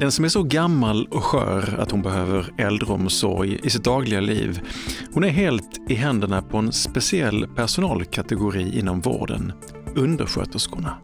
Den 0.00 0.12
som 0.12 0.24
är 0.24 0.28
så 0.28 0.42
gammal 0.42 1.06
och 1.10 1.24
skör 1.24 1.76
att 1.80 1.90
hon 1.90 2.02
behöver 2.02 2.52
äldreomsorg 2.58 3.60
i 3.62 3.70
sitt 3.70 3.84
dagliga 3.84 4.20
liv, 4.20 4.60
hon 5.12 5.24
är 5.24 5.28
helt 5.28 5.80
i 5.88 5.94
händerna 5.94 6.42
på 6.42 6.58
en 6.58 6.72
speciell 6.72 7.46
personalkategori 7.56 8.78
inom 8.78 9.00
vården, 9.00 9.52
undersköterskorna. 9.94 10.96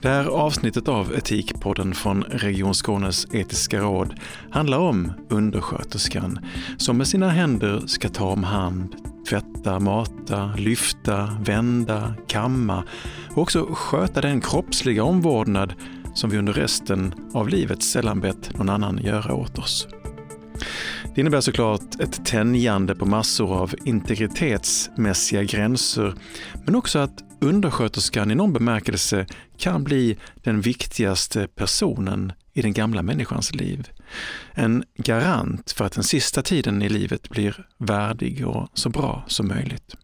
Det 0.00 0.08
här 0.08 0.24
avsnittet 0.24 0.88
av 0.88 1.14
Etikpodden 1.14 1.94
från 1.94 2.22
Region 2.22 2.74
Skånes 2.74 3.26
etiska 3.32 3.80
råd 3.80 4.14
handlar 4.50 4.78
om 4.78 5.12
undersköterskan 5.30 6.38
som 6.76 6.96
med 6.96 7.08
sina 7.08 7.28
händer 7.28 7.82
ska 7.86 8.08
ta 8.08 8.24
om 8.24 8.44
hand, 8.44 8.96
tvätta, 9.28 9.80
mata, 9.80 10.52
lyfta, 10.56 11.38
vända, 11.40 12.14
kamma 12.26 12.84
och 13.30 13.42
också 13.42 13.68
sköta 13.72 14.20
den 14.20 14.40
kroppsliga 14.40 15.04
omvårdnad 15.04 15.74
som 16.18 16.30
vi 16.30 16.38
under 16.38 16.52
resten 16.52 17.14
av 17.34 17.48
livet 17.48 17.82
sällan 17.82 18.20
bett 18.20 18.58
någon 18.58 18.68
annan 18.68 18.98
göra 18.98 19.34
åt 19.34 19.58
oss. 19.58 19.88
Det 21.14 21.20
innebär 21.20 21.40
såklart 21.40 22.00
ett 22.00 22.24
tänjande 22.24 22.94
på 22.94 23.06
massor 23.06 23.56
av 23.56 23.74
integritetsmässiga 23.84 25.42
gränser, 25.42 26.14
men 26.64 26.74
också 26.74 26.98
att 26.98 27.24
undersköterskan 27.40 28.30
i 28.30 28.34
någon 28.34 28.52
bemärkelse 28.52 29.26
kan 29.56 29.84
bli 29.84 30.18
den 30.34 30.60
viktigaste 30.60 31.48
personen 31.54 32.32
i 32.52 32.62
den 32.62 32.72
gamla 32.72 33.02
människans 33.02 33.54
liv. 33.54 33.88
En 34.52 34.84
garant 34.96 35.72
för 35.72 35.84
att 35.84 35.92
den 35.92 36.04
sista 36.04 36.42
tiden 36.42 36.82
i 36.82 36.88
livet 36.88 37.28
blir 37.28 37.66
värdig 37.78 38.46
och 38.46 38.68
så 38.74 38.88
bra 38.88 39.24
som 39.26 39.48
möjligt. 39.48 39.94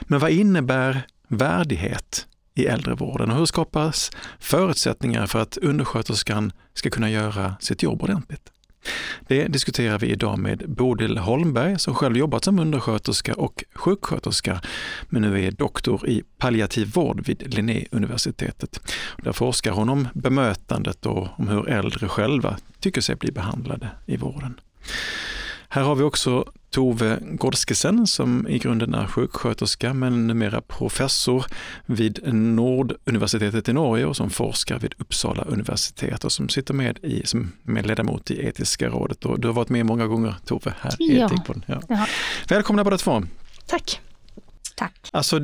Men 0.00 0.18
vad 0.18 0.30
innebär 0.30 1.02
värdighet 1.28 2.26
i 2.54 2.66
äldrevården 2.66 3.30
och 3.30 3.36
hur 3.36 3.46
skapas 3.46 4.10
förutsättningar 4.38 5.26
för 5.26 5.38
att 5.38 5.56
undersköterskan 5.56 6.52
ska 6.74 6.90
kunna 6.90 7.10
göra 7.10 7.54
sitt 7.60 7.82
jobb 7.82 8.02
ordentligt? 8.02 8.52
Det 9.28 9.46
diskuterar 9.46 9.98
vi 9.98 10.06
idag 10.06 10.38
med 10.38 10.70
Bodil 10.70 11.18
Holmberg 11.18 11.78
som 11.78 11.94
själv 11.94 12.16
jobbat 12.16 12.44
som 12.44 12.58
undersköterska 12.58 13.34
och 13.34 13.64
sjuksköterska 13.74 14.60
men 15.08 15.22
nu 15.22 15.44
är 15.44 15.50
doktor 15.50 16.08
i 16.08 16.22
palliativ 16.38 16.92
vård 16.94 17.26
vid 17.26 17.54
Linnéuniversitetet. 17.54 18.80
Där 19.22 19.32
forskar 19.32 19.72
hon 19.72 19.88
om 19.88 20.08
bemötandet 20.14 21.06
och 21.06 21.28
om 21.38 21.48
hur 21.48 21.68
äldre 21.68 22.08
själva 22.08 22.56
tycker 22.80 23.00
sig 23.00 23.16
bli 23.16 23.32
behandlade 23.32 23.90
i 24.06 24.16
vården. 24.16 24.60
Här 25.68 25.82
har 25.82 25.94
vi 25.94 26.02
också 26.02 26.52
Tove 26.70 27.18
Godskesen 27.22 28.06
som 28.06 28.48
i 28.48 28.58
grunden 28.58 28.94
är 28.94 29.06
sjuksköterska 29.06 29.94
men 29.94 30.26
numera 30.26 30.60
professor 30.60 31.44
vid 31.86 32.34
Norduniversitetet 32.34 33.68
i 33.68 33.72
Norge 33.72 34.06
och 34.06 34.16
som 34.16 34.30
forskar 34.30 34.78
vid 34.78 34.94
Uppsala 34.98 35.42
universitet 35.42 36.24
och 36.24 36.32
som 36.32 36.48
sitter 36.48 36.74
med 36.74 36.98
i, 37.02 37.26
som 37.26 37.52
med 37.62 37.86
ledamot 37.86 38.30
i 38.30 38.46
Etiska 38.46 38.88
rådet. 38.88 39.24
Och 39.24 39.40
du 39.40 39.48
har 39.48 39.52
varit 39.52 39.68
med 39.68 39.86
många 39.86 40.06
gånger 40.06 40.34
Tove 40.44 40.74
här 40.80 41.02
i 41.02 41.18
ja. 41.18 41.26
Etikpodden. 41.26 41.64
Ja. 41.66 42.06
Välkomna 42.48 42.84
båda 42.84 42.98
två. 42.98 43.22
Tack. 43.66 44.00
Tack. 44.74 45.10
Alltså, 45.12 45.38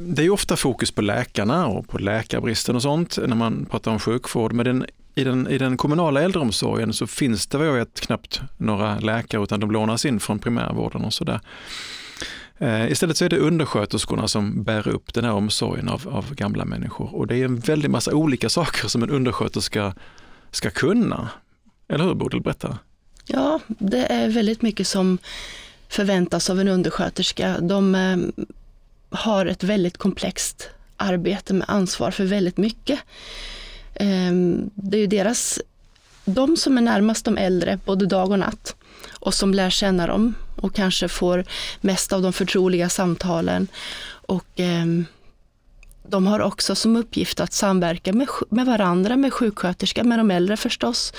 det 0.00 0.22
är 0.22 0.30
ofta 0.30 0.56
fokus 0.56 0.90
på 0.90 1.02
läkarna 1.02 1.66
och 1.66 1.88
på 1.88 1.98
läkarbristen 1.98 2.76
och 2.76 2.82
sånt 2.82 3.18
när 3.26 3.36
man 3.36 3.66
pratar 3.70 3.90
om 3.90 3.98
sjukvård, 3.98 4.52
men 4.52 4.64
den 4.64 4.86
i 5.20 5.24
den, 5.24 5.48
I 5.48 5.58
den 5.58 5.76
kommunala 5.76 6.22
äldreomsorgen 6.22 6.92
så 6.92 7.06
finns 7.06 7.46
det 7.46 7.58
vad 7.58 7.66
jag 7.66 7.72
vet 7.72 8.00
knappt 8.00 8.40
några 8.56 8.98
läkare 8.98 9.42
utan 9.42 9.60
de 9.60 9.70
lånas 9.70 10.04
in 10.04 10.20
från 10.20 10.38
primärvården 10.38 11.04
och 11.04 11.14
sådär. 11.14 11.40
Eh, 12.58 12.90
istället 12.90 13.16
så 13.16 13.24
är 13.24 13.28
det 13.28 13.38
undersköterskorna 13.38 14.28
som 14.28 14.62
bär 14.62 14.88
upp 14.88 15.14
den 15.14 15.24
här 15.24 15.32
omsorgen 15.32 15.88
av, 15.88 16.08
av 16.08 16.34
gamla 16.34 16.64
människor 16.64 17.14
och 17.14 17.26
det 17.26 17.36
är 17.36 17.44
en 17.44 17.60
väldig 17.60 17.90
massa 17.90 18.14
olika 18.14 18.48
saker 18.58 18.88
som 18.88 19.02
en 19.02 19.10
undersköterska 19.10 19.94
ska 20.50 20.70
kunna. 20.70 21.28
Eller 21.88 22.04
hur 22.04 22.14
Bodil? 22.14 22.40
Berätta. 22.40 22.78
Ja, 23.26 23.60
det 23.68 24.12
är 24.12 24.28
väldigt 24.28 24.62
mycket 24.62 24.86
som 24.86 25.18
förväntas 25.88 26.50
av 26.50 26.60
en 26.60 26.68
undersköterska. 26.68 27.60
De 27.60 27.94
eh, 27.94 28.46
har 29.10 29.46
ett 29.46 29.64
väldigt 29.64 29.98
komplext 29.98 30.70
arbete 30.96 31.54
med 31.54 31.64
ansvar 31.68 32.10
för 32.10 32.24
väldigt 32.24 32.56
mycket. 32.56 33.00
Ehm, 34.00 34.70
det 34.74 34.96
är 34.96 35.00
ju 35.00 35.06
deras, 35.06 35.60
de 36.24 36.56
som 36.56 36.78
är 36.78 36.82
närmast 36.82 37.24
de 37.24 37.38
äldre, 37.38 37.78
både 37.84 38.06
dag 38.06 38.30
och 38.30 38.38
natt, 38.38 38.76
och 39.10 39.34
som 39.34 39.54
lär 39.54 39.70
känna 39.70 40.06
dem 40.06 40.34
och 40.56 40.74
kanske 40.74 41.08
får 41.08 41.44
mest 41.80 42.12
av 42.12 42.22
de 42.22 42.32
förtroliga 42.32 42.88
samtalen. 42.88 43.68
Och 44.10 44.46
ehm, 44.56 45.04
de 46.08 46.26
har 46.26 46.40
också 46.40 46.74
som 46.74 46.96
uppgift 46.96 47.40
att 47.40 47.52
samverka 47.52 48.12
med, 48.12 48.28
med 48.50 48.66
varandra, 48.66 49.16
med 49.16 49.32
sjuksköterska, 49.32 50.04
med 50.04 50.18
de 50.18 50.30
äldre 50.30 50.56
förstås, 50.56 51.12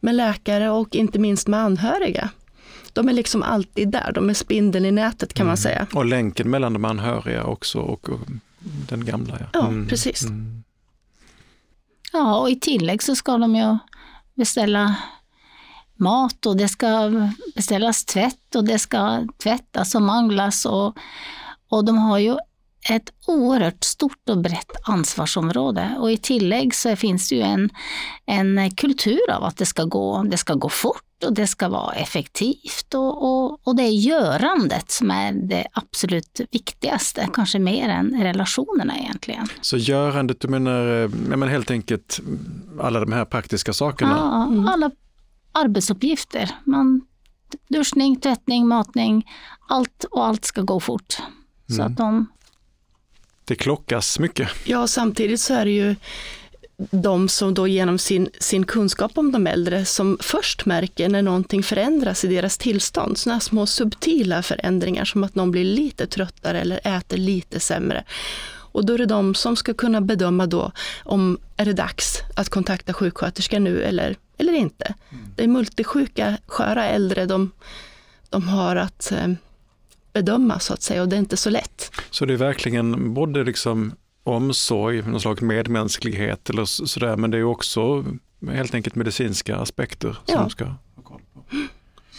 med 0.00 0.14
läkare 0.14 0.70
och 0.70 0.94
inte 0.94 1.18
minst 1.18 1.48
med 1.48 1.60
anhöriga. 1.60 2.30
De 2.92 3.08
är 3.08 3.12
liksom 3.12 3.42
alltid 3.42 3.88
där, 3.88 4.12
de 4.14 4.30
är 4.30 4.34
spindeln 4.34 4.84
i 4.84 4.90
nätet 4.90 5.34
kan 5.34 5.44
mm. 5.44 5.50
man 5.50 5.56
säga. 5.56 5.86
Och 5.94 6.04
länken 6.04 6.50
mellan 6.50 6.72
de 6.72 6.84
anhöriga 6.84 7.44
också 7.44 7.78
och 7.78 8.08
den 8.88 9.04
gamla. 9.04 9.38
Ja, 9.52 9.68
mm. 9.68 9.82
ja 9.82 9.88
precis. 9.88 10.22
Mm. 10.22 10.62
Ja, 12.12 12.38
och 12.38 12.50
i 12.50 12.60
tillägg 12.60 13.02
så 13.02 13.16
ska 13.16 13.38
de 13.38 13.56
ju 13.56 13.78
beställa 14.34 14.96
mat 15.96 16.46
och 16.46 16.56
det 16.56 16.68
ska 16.68 17.10
beställas 17.54 18.04
tvätt 18.04 18.54
och 18.54 18.64
det 18.64 18.78
ska 18.78 19.26
tvättas 19.42 19.94
och 19.94 20.02
manglas 20.02 20.66
och, 20.66 20.96
och 21.68 21.84
de 21.84 21.98
har 21.98 22.18
ju 22.18 22.36
ett 22.90 23.12
oerhört 23.26 23.84
stort 23.84 24.28
och 24.28 24.38
brett 24.38 24.70
ansvarsområde. 24.84 25.96
Och 25.98 26.12
i 26.12 26.16
tillägg 26.16 26.74
så 26.74 26.96
finns 26.96 27.28
det 27.28 27.34
ju 27.34 27.42
en, 27.42 27.70
en 28.26 28.70
kultur 28.70 29.30
av 29.30 29.44
att 29.44 29.56
det 29.56 29.66
ska 29.66 29.84
gå, 29.84 30.22
det 30.22 30.36
ska 30.36 30.54
gå 30.54 30.68
fort 30.68 31.11
och 31.22 31.32
det 31.32 31.46
ska 31.46 31.68
vara 31.68 31.94
effektivt 31.94 32.94
och, 32.94 33.22
och, 33.22 33.60
och 33.68 33.76
det 33.76 33.82
är 33.82 33.90
görandet 33.90 34.90
som 34.90 35.10
är 35.10 35.32
det 35.32 35.66
absolut 35.72 36.40
viktigaste, 36.50 37.28
kanske 37.32 37.58
mer 37.58 37.88
än 37.88 38.22
relationerna 38.22 38.98
egentligen. 38.98 39.46
Så 39.60 39.76
görandet, 39.76 40.40
du 40.40 40.48
menar, 40.48 40.82
jag 40.84 41.38
menar 41.38 41.46
helt 41.46 41.70
enkelt 41.70 42.20
alla 42.80 43.00
de 43.00 43.12
här 43.12 43.24
praktiska 43.24 43.72
sakerna? 43.72 44.16
Ja, 44.18 44.46
mm. 44.46 44.68
alla 44.68 44.90
arbetsuppgifter. 45.52 46.50
Man, 46.64 47.00
duschning, 47.68 48.20
tvättning, 48.20 48.68
matning, 48.68 49.30
allt 49.68 50.04
och 50.10 50.26
allt 50.26 50.44
ska 50.44 50.62
gå 50.62 50.80
fort. 50.80 51.16
Så 51.66 51.74
mm. 51.74 51.86
att 51.86 51.96
de... 51.96 52.26
Det 53.44 53.54
klockas 53.54 54.18
mycket. 54.18 54.48
Ja, 54.64 54.86
samtidigt 54.86 55.40
så 55.40 55.54
är 55.54 55.64
det 55.64 55.70
ju 55.70 55.96
de 56.76 57.28
som 57.28 57.54
då 57.54 57.68
genom 57.68 57.98
sin, 57.98 58.28
sin 58.40 58.66
kunskap 58.66 59.18
om 59.18 59.32
de 59.32 59.46
äldre 59.46 59.84
som 59.84 60.18
först 60.20 60.66
märker 60.66 61.08
när 61.08 61.22
någonting 61.22 61.62
förändras 61.62 62.24
i 62.24 62.28
deras 62.28 62.58
tillstånd. 62.58 63.18
Sådana 63.18 63.40
små 63.40 63.66
subtila 63.66 64.42
förändringar 64.42 65.04
som 65.04 65.24
att 65.24 65.34
någon 65.34 65.50
blir 65.50 65.64
lite 65.64 66.06
tröttare 66.06 66.60
eller 66.60 66.96
äter 66.96 67.16
lite 67.16 67.60
sämre. 67.60 68.04
Och 68.72 68.86
då 68.86 68.94
är 68.94 68.98
det 68.98 69.06
de 69.06 69.34
som 69.34 69.56
ska 69.56 69.74
kunna 69.74 70.00
bedöma 70.00 70.46
då 70.46 70.72
om 71.04 71.38
är 71.56 71.64
det 71.64 71.72
dags 71.72 72.18
att 72.36 72.48
kontakta 72.48 72.92
sjuksköterskan 72.92 73.64
nu 73.64 73.82
eller, 73.82 74.16
eller 74.38 74.52
inte. 74.52 74.94
Mm. 75.10 75.24
Det 75.36 75.44
är 75.44 75.48
multisjuka, 75.48 76.38
sköra 76.46 76.86
äldre 76.88 77.26
de, 77.26 77.50
de 78.30 78.48
har 78.48 78.76
att 78.76 79.12
eh, 79.12 79.28
bedöma 80.12 80.58
så 80.58 80.74
att 80.74 80.82
säga 80.82 81.02
och 81.02 81.08
det 81.08 81.16
är 81.16 81.18
inte 81.18 81.36
så 81.36 81.50
lätt. 81.50 81.90
Så 82.10 82.24
det 82.24 82.32
är 82.32 82.38
verkligen 82.38 83.14
både 83.14 83.44
liksom 83.44 83.92
omsorg, 84.24 85.02
någon 85.02 85.20
slags 85.20 85.40
medmänsklighet 85.40 86.50
eller 86.50 86.64
sådär, 86.64 87.16
men 87.16 87.30
det 87.30 87.38
är 87.38 87.44
också 87.44 88.04
helt 88.50 88.74
enkelt 88.74 88.94
medicinska 88.94 89.56
aspekter 89.56 90.16
som 90.24 90.34
ja. 90.34 90.48
ska 90.48 90.64
ha 90.64 91.02
koll 91.02 91.20
på. 91.34 91.44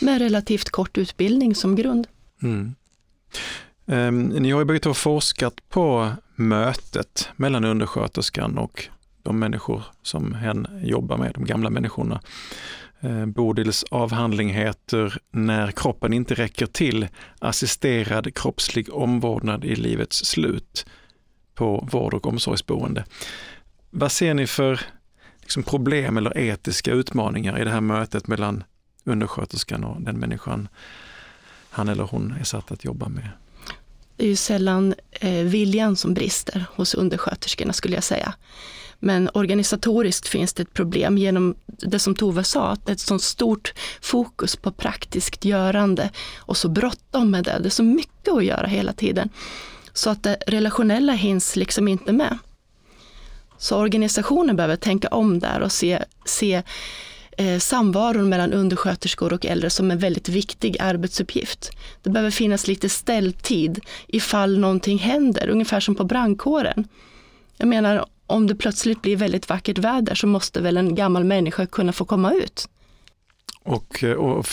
Med 0.05 0.21
relativt 0.21 0.69
kort 0.69 0.97
utbildning 0.97 1.55
som 1.55 1.75
grund. 1.75 2.07
Mm. 2.41 2.75
Um, 3.85 4.23
ni 4.27 4.51
har 4.51 4.59
ju 4.59 4.65
bägge 4.65 4.79
två 4.79 4.93
forskat 4.93 5.69
på 5.69 6.11
mötet 6.35 7.29
mellan 7.35 7.63
undersköterskan 7.63 8.57
och 8.57 8.87
de 9.23 9.39
människor 9.39 9.83
som 10.01 10.33
hen 10.33 10.67
jobbar 10.83 11.17
med, 11.17 11.31
de 11.33 11.45
gamla 11.45 11.69
människorna. 11.69 12.21
Uh, 13.03 13.25
Bodils 13.25 13.83
avhandling 13.91 14.49
heter 14.49 15.17
När 15.31 15.71
kroppen 15.71 16.13
inte 16.13 16.33
räcker 16.33 16.65
till, 16.65 17.07
assisterad 17.39 18.35
kroppslig 18.35 18.93
omvårdnad 18.93 19.65
i 19.65 19.75
livets 19.75 20.25
slut 20.25 20.85
på 21.55 21.87
vård 21.91 22.13
och 22.13 22.27
omsorgsboende. 22.27 23.05
Vad 23.89 24.11
ser 24.11 24.33
ni 24.33 24.47
för 24.47 24.81
liksom, 25.41 25.63
problem 25.63 26.17
eller 26.17 26.37
etiska 26.37 26.91
utmaningar 26.91 27.61
i 27.61 27.63
det 27.63 27.71
här 27.71 27.81
mötet 27.81 28.27
mellan 28.27 28.63
undersköterskan 29.03 29.83
och 29.83 30.01
den 30.01 30.19
människan 30.19 30.67
han 31.69 31.89
eller 31.89 32.03
hon 32.03 32.35
är 32.39 32.43
satt 32.43 32.71
att 32.71 32.83
jobba 32.83 33.09
med? 33.09 33.29
Det 34.15 34.25
är 34.25 34.29
ju 34.29 34.35
sällan 34.35 34.95
eh, 35.11 35.31
viljan 35.31 35.95
som 35.95 36.13
brister 36.13 36.65
hos 36.75 36.93
undersköterskorna 36.93 37.73
skulle 37.73 37.95
jag 37.95 38.03
säga. 38.03 38.33
Men 38.99 39.29
organisatoriskt 39.33 40.27
finns 40.27 40.53
det 40.53 40.63
ett 40.63 40.73
problem 40.73 41.17
genom 41.17 41.55
det 41.65 41.99
som 41.99 42.15
Tove 42.15 42.43
sa, 42.43 42.67
att 42.67 42.85
det 42.85 42.91
är 42.91 42.93
ett 42.93 42.99
sådant 42.99 43.23
stort 43.23 43.73
fokus 44.01 44.55
på 44.55 44.71
praktiskt 44.71 45.45
görande 45.45 46.09
och 46.37 46.57
så 46.57 46.69
bråttom 46.69 47.31
med 47.31 47.43
det. 47.43 47.59
Det 47.59 47.67
är 47.67 47.69
så 47.69 47.83
mycket 47.83 48.33
att 48.33 48.45
göra 48.45 48.67
hela 48.67 48.93
tiden. 48.93 49.29
Så 49.93 50.09
att 50.09 50.23
det 50.23 50.37
relationella 50.47 51.13
hinns 51.13 51.55
liksom 51.55 51.87
inte 51.87 52.13
med. 52.13 52.37
Så 53.57 53.77
organisationen 53.77 54.55
behöver 54.55 54.75
tänka 54.75 55.07
om 55.07 55.39
där 55.39 55.59
och 55.61 55.71
se, 55.71 55.99
se 56.25 56.61
eh, 57.37 57.59
samvaron 57.59 58.29
mellan 58.29 58.53
undersköterskor 58.53 59.33
och 59.33 59.45
äldre 59.45 59.69
som 59.69 59.91
en 59.91 59.97
väldigt 59.97 60.29
viktig 60.29 60.77
arbetsuppgift. 60.79 61.71
Det 62.01 62.09
behöver 62.09 62.31
finnas 62.31 62.67
lite 62.67 62.89
ställtid 62.89 63.79
ifall 64.07 64.59
någonting 64.59 64.97
händer, 64.97 65.49
ungefär 65.49 65.79
som 65.79 65.95
på 65.95 66.03
brandkåren. 66.03 66.87
Jag 67.57 67.67
menar, 67.67 68.05
om 68.27 68.47
det 68.47 68.55
plötsligt 68.55 69.01
blir 69.01 69.15
väldigt 69.15 69.49
vackert 69.49 69.77
väder 69.77 70.15
så 70.15 70.27
måste 70.27 70.61
väl 70.61 70.77
en 70.77 70.95
gammal 70.95 71.23
människa 71.23 71.65
kunna 71.65 71.93
få 71.93 72.05
komma 72.05 72.33
ut. 72.33 72.67
Och, 73.65 74.03
och, 74.17 74.45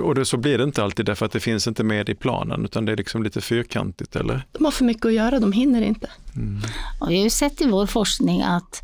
och 0.00 0.14
det, 0.14 0.24
så 0.24 0.36
blir 0.36 0.58
det 0.58 0.64
inte 0.64 0.82
alltid 0.82 1.06
därför 1.06 1.26
att 1.26 1.32
det 1.32 1.40
finns 1.40 1.66
inte 1.66 1.84
med 1.84 2.08
i 2.08 2.14
planen 2.14 2.64
utan 2.64 2.84
det 2.84 2.92
är 2.92 2.96
liksom 2.96 3.22
lite 3.22 3.40
fyrkantigt 3.40 4.16
eller? 4.16 4.46
De 4.52 4.64
har 4.64 4.72
för 4.72 4.84
mycket 4.84 5.06
att 5.06 5.12
göra, 5.12 5.40
de 5.40 5.52
hinner 5.52 5.82
inte. 5.82 6.10
Mm. 6.36 6.60
Och 7.00 7.10
vi 7.10 7.16
har 7.16 7.24
ju 7.24 7.30
sett 7.30 7.60
i 7.60 7.66
vår 7.66 7.86
forskning 7.86 8.42
att 8.42 8.82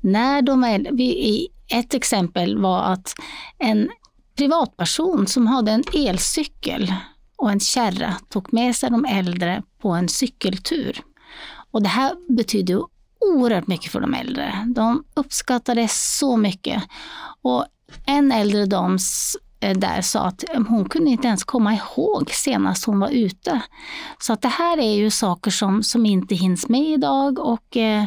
när 0.00 0.42
de 0.42 0.64
är, 0.64 0.92
vi, 0.92 1.48
ett 1.68 1.94
exempel 1.94 2.58
var 2.58 2.82
att 2.82 3.14
en 3.58 3.90
privatperson 4.36 5.26
som 5.26 5.46
hade 5.46 5.72
en 5.72 5.84
elcykel 5.94 6.94
och 7.36 7.50
en 7.50 7.60
kärra 7.60 8.16
tog 8.28 8.52
med 8.52 8.76
sig 8.76 8.90
de 8.90 9.04
äldre 9.04 9.62
på 9.82 9.88
en 9.90 10.08
cykeltur. 10.08 11.00
Och 11.70 11.82
det 11.82 11.88
här 11.88 12.34
betyder 12.36 12.82
oerhört 13.20 13.66
mycket 13.66 13.92
för 13.92 14.00
de 14.00 14.14
äldre. 14.14 14.66
De 14.74 15.04
uppskattade 15.14 15.88
så 15.90 16.36
mycket. 16.36 16.82
Och 17.42 17.66
en 18.06 18.32
äldre 18.32 18.66
dam 18.66 18.98
eh, 19.60 19.78
där 19.78 20.02
sa 20.02 20.20
att 20.20 20.44
hon 20.68 20.88
kunde 20.88 21.10
inte 21.10 21.28
ens 21.28 21.44
komma 21.44 21.74
ihåg 21.74 22.30
senast 22.30 22.84
hon 22.84 23.00
var 23.00 23.10
ute. 23.10 23.60
Så 24.18 24.32
att 24.32 24.42
det 24.42 24.48
här 24.48 24.78
är 24.78 24.94
ju 24.94 25.10
saker 25.10 25.50
som, 25.50 25.82
som 25.82 26.06
inte 26.06 26.34
hinns 26.34 26.68
med 26.68 26.84
idag 26.84 27.38
och, 27.38 27.76
eh, 27.76 28.04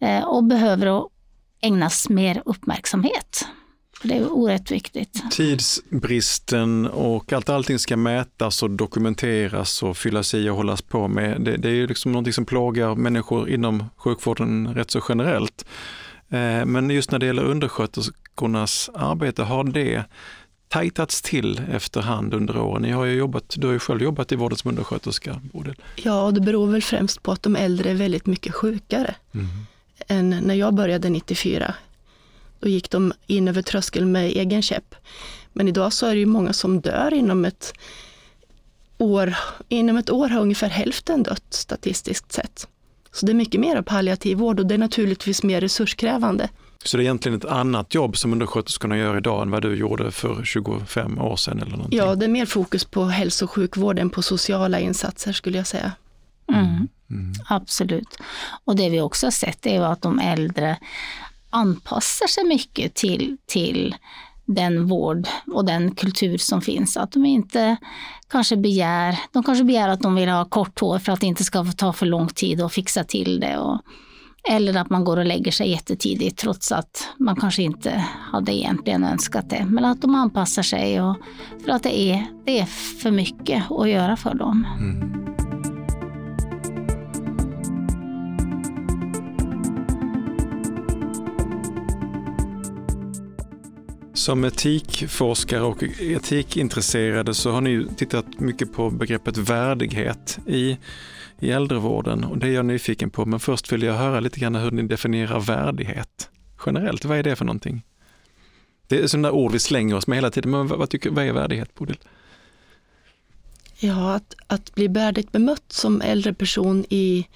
eh, 0.00 0.24
och 0.24 0.44
behöver 0.44 1.02
ägnas 1.60 2.08
mer 2.08 2.42
uppmärksamhet. 2.44 3.46
Det 4.02 4.16
är 4.16 4.32
oerhört 4.32 4.70
viktigt. 4.70 5.30
Tidsbristen 5.30 6.86
och 6.86 7.32
att 7.32 7.48
allting 7.48 7.78
ska 7.78 7.96
mätas 7.96 8.62
och 8.62 8.70
dokumenteras 8.70 9.82
och 9.82 9.96
fyllas 9.96 10.34
i 10.34 10.48
och 10.48 10.56
hållas 10.56 10.82
på 10.82 11.08
med, 11.08 11.40
det, 11.40 11.56
det 11.56 11.68
är 11.68 11.72
ju 11.72 11.86
liksom 11.86 12.12
någonting 12.12 12.32
som 12.32 12.44
plågar 12.44 12.94
människor 12.94 13.48
inom 13.48 13.84
sjukvården 13.96 14.74
rätt 14.74 14.90
så 14.90 15.00
generellt. 15.08 15.64
Eh, 16.28 16.64
men 16.64 16.90
just 16.90 17.10
när 17.10 17.18
det 17.18 17.26
gäller 17.26 17.44
undersköterskornas 17.44 18.90
arbete, 18.94 19.42
har 19.42 19.64
det 19.64 20.04
tajtats 20.68 21.22
till 21.22 21.60
efterhand 21.72 22.34
under 22.34 22.58
åren? 22.58 22.82
Ni 22.82 22.90
har 22.90 23.04
ju 23.04 23.14
jobbat, 23.14 23.54
du 23.56 23.66
har 23.66 23.72
ju 23.72 23.78
själv 23.78 24.02
jobbat 24.02 24.32
i 24.32 24.36
vården 24.36 24.58
som 24.58 24.70
undersköterska, 24.70 25.40
Bodil. 25.52 25.74
Ja, 25.96 26.30
det 26.30 26.40
beror 26.40 26.66
väl 26.66 26.82
främst 26.82 27.22
på 27.22 27.32
att 27.32 27.42
de 27.42 27.56
äldre 27.56 27.90
är 27.90 27.94
väldigt 27.94 28.26
mycket 28.26 28.54
sjukare 28.54 29.14
mm. 29.34 29.46
än 30.08 30.30
när 30.30 30.54
jag 30.54 30.74
började 30.74 31.08
94. 31.08 31.74
Då 32.60 32.68
gick 32.68 32.90
de 32.90 33.12
in 33.26 33.48
över 33.48 33.62
tröskeln 33.62 34.12
med 34.12 34.24
egen 34.26 34.62
käpp. 34.62 34.94
Men 35.52 35.68
idag 35.68 35.92
så 35.92 36.06
är 36.06 36.10
det 36.14 36.20
ju 36.20 36.26
många 36.26 36.52
som 36.52 36.80
dör 36.80 37.14
inom 37.14 37.44
ett 37.44 37.72
år. 38.98 39.34
Inom 39.68 39.96
ett 39.96 40.10
år 40.10 40.28
har 40.28 40.40
ungefär 40.40 40.68
hälften 40.68 41.22
dött 41.22 41.44
statistiskt 41.50 42.32
sett. 42.32 42.68
Så 43.16 43.26
det 43.26 43.32
är 43.32 43.34
mycket 43.34 43.60
mer 43.60 43.82
palliativ 43.82 44.38
vård 44.38 44.60
och 44.60 44.66
det 44.66 44.74
är 44.74 44.78
naturligtvis 44.78 45.42
mer 45.42 45.60
resurskrävande. 45.60 46.48
Så 46.84 46.96
det 46.96 47.00
är 47.00 47.04
egentligen 47.04 47.38
ett 47.38 47.44
annat 47.44 47.94
jobb 47.94 48.16
som 48.16 48.32
undersköterskorna 48.32 48.96
gör 48.96 49.16
idag 49.16 49.42
än 49.42 49.50
vad 49.50 49.62
du 49.62 49.76
gjorde 49.76 50.10
för 50.10 50.44
25 50.44 51.18
år 51.18 51.36
sedan? 51.36 51.58
Eller 51.58 51.70
någonting. 51.70 51.98
Ja, 51.98 52.14
det 52.14 52.24
är 52.24 52.28
mer 52.28 52.46
fokus 52.46 52.84
på 52.84 53.04
hälso 53.04 53.44
och 53.44 53.50
sjukvård 53.50 53.98
än 53.98 54.10
på 54.10 54.22
sociala 54.22 54.80
insatser 54.80 55.32
skulle 55.32 55.56
jag 55.56 55.66
säga. 55.66 55.92
Mm. 56.52 56.88
Mm. 57.10 57.32
Absolut. 57.48 58.18
Och 58.64 58.76
det 58.76 58.90
vi 58.90 59.00
också 59.00 59.26
har 59.26 59.30
sett 59.30 59.66
är 59.66 59.80
att 59.80 60.02
de 60.02 60.18
äldre 60.18 60.76
anpassar 61.50 62.26
sig 62.26 62.44
mycket 62.44 62.94
till, 62.94 63.36
till 63.46 63.94
den 64.46 64.86
vård 64.86 65.28
och 65.46 65.64
den 65.64 65.94
kultur 65.94 66.38
som 66.38 66.60
finns. 66.60 66.96
Att 66.96 67.12
de 67.12 67.26
inte 67.26 67.76
kanske 68.28 68.56
begär, 68.56 69.18
de 69.32 69.42
kanske 69.42 69.64
begär 69.64 69.88
att 69.88 70.00
de 70.00 70.14
vill 70.14 70.28
ha 70.28 70.44
kort 70.44 70.80
hår 70.80 70.98
för 70.98 71.12
att 71.12 71.20
det 71.20 71.26
inte 71.26 71.44
ska 71.44 71.64
ta 71.64 71.92
för 71.92 72.06
lång 72.06 72.28
tid 72.28 72.60
att 72.60 72.72
fixa 72.72 73.04
till 73.04 73.40
det. 73.40 73.58
Och, 73.58 73.80
eller 74.48 74.76
att 74.76 74.90
man 74.90 75.04
går 75.04 75.16
och 75.16 75.24
lägger 75.24 75.52
sig 75.52 75.70
jättetidigt 75.70 76.38
trots 76.38 76.72
att 76.72 77.08
man 77.18 77.36
kanske 77.36 77.62
inte 77.62 78.04
hade 78.32 78.54
egentligen 78.54 79.04
önskat 79.04 79.50
det. 79.50 79.64
Men 79.64 79.84
att 79.84 80.02
de 80.02 80.14
anpassar 80.14 80.62
sig 80.62 81.02
och, 81.02 81.16
för 81.64 81.70
att 81.70 81.82
det 81.82 82.00
är, 82.00 82.26
det 82.44 82.60
är 82.60 82.66
för 83.02 83.10
mycket 83.10 83.70
att 83.70 83.88
göra 83.88 84.16
för 84.16 84.34
dem. 84.34 84.66
Mm. 84.78 85.25
Som 94.26 94.44
etikforskare 94.44 95.62
och 95.62 95.82
etikintresserade 95.82 97.34
så 97.34 97.50
har 97.50 97.60
ni 97.60 97.86
tittat 97.96 98.40
mycket 98.40 98.72
på 98.72 98.90
begreppet 98.90 99.36
värdighet 99.36 100.38
i, 100.46 100.78
i 101.40 101.50
äldrevården 101.50 102.24
och 102.24 102.38
det 102.38 102.46
är 102.46 102.52
jag 102.52 102.64
nyfiken 102.64 103.10
på. 103.10 103.24
Men 103.24 103.40
först 103.40 103.72
vill 103.72 103.82
jag 103.82 103.94
höra 103.94 104.20
lite 104.20 104.40
grann 104.40 104.54
hur 104.54 104.70
ni 104.70 104.82
definierar 104.82 105.40
värdighet 105.40 106.30
generellt. 106.66 107.04
Vad 107.04 107.18
är 107.18 107.22
det 107.22 107.36
för 107.36 107.44
någonting? 107.44 107.82
Det 108.88 108.98
är 108.98 109.06
sådana 109.06 109.30
ord 109.30 109.52
vi 109.52 109.58
slänger 109.58 109.94
oss 109.94 110.06
med 110.06 110.16
hela 110.16 110.30
tiden, 110.30 110.50
men 110.50 110.66
vad, 110.66 110.78
vad, 110.78 110.90
tycker, 110.90 111.10
vad 111.10 111.24
är 111.24 111.32
värdighet, 111.32 111.74
Bodil? 111.74 111.98
Ja, 113.78 114.14
att, 114.14 114.34
att 114.46 114.74
bli 114.74 114.88
värdigt 114.88 115.32
bemött 115.32 115.72
som 115.72 116.00
äldre 116.00 116.34
person 116.34 116.84
i, 116.88 117.26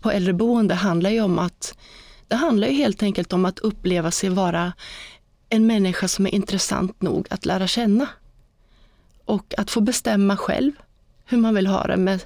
på 0.00 0.10
äldreboende 0.10 0.74
handlar 0.74 1.10
ju 1.10 1.20
om 1.20 1.38
att 1.38 1.78
det 2.28 2.36
handlar 2.36 2.68
ju 2.68 2.74
helt 2.74 3.02
enkelt 3.02 3.32
om 3.32 3.44
att 3.44 3.58
uppleva 3.58 4.10
sig 4.10 4.30
vara 4.30 4.72
en 5.48 5.66
människa 5.66 6.08
som 6.08 6.26
är 6.26 6.34
intressant 6.34 7.02
nog 7.02 7.26
att 7.30 7.46
lära 7.46 7.66
känna. 7.66 8.08
Och 9.24 9.54
att 9.58 9.70
få 9.70 9.80
bestämma 9.80 10.36
själv 10.36 10.72
hur 11.24 11.38
man 11.38 11.54
vill 11.54 11.66
ha 11.66 11.86
det 11.86 11.96
med, 11.96 12.24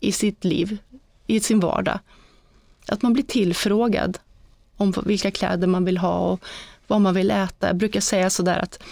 i 0.00 0.12
sitt 0.12 0.44
liv, 0.44 0.78
i 1.26 1.40
sin 1.40 1.60
vardag. 1.60 1.98
Att 2.88 3.02
man 3.02 3.12
blir 3.12 3.24
tillfrågad 3.24 4.18
om 4.76 4.94
vilka 5.04 5.30
kläder 5.30 5.66
man 5.66 5.84
vill 5.84 5.98
ha 5.98 6.18
och 6.18 6.40
vad 6.86 7.00
man 7.00 7.14
vill 7.14 7.30
äta. 7.30 7.66
Jag 7.66 7.76
brukar 7.76 8.00
säga 8.00 8.30
sådär 8.30 8.58
att 8.58 8.82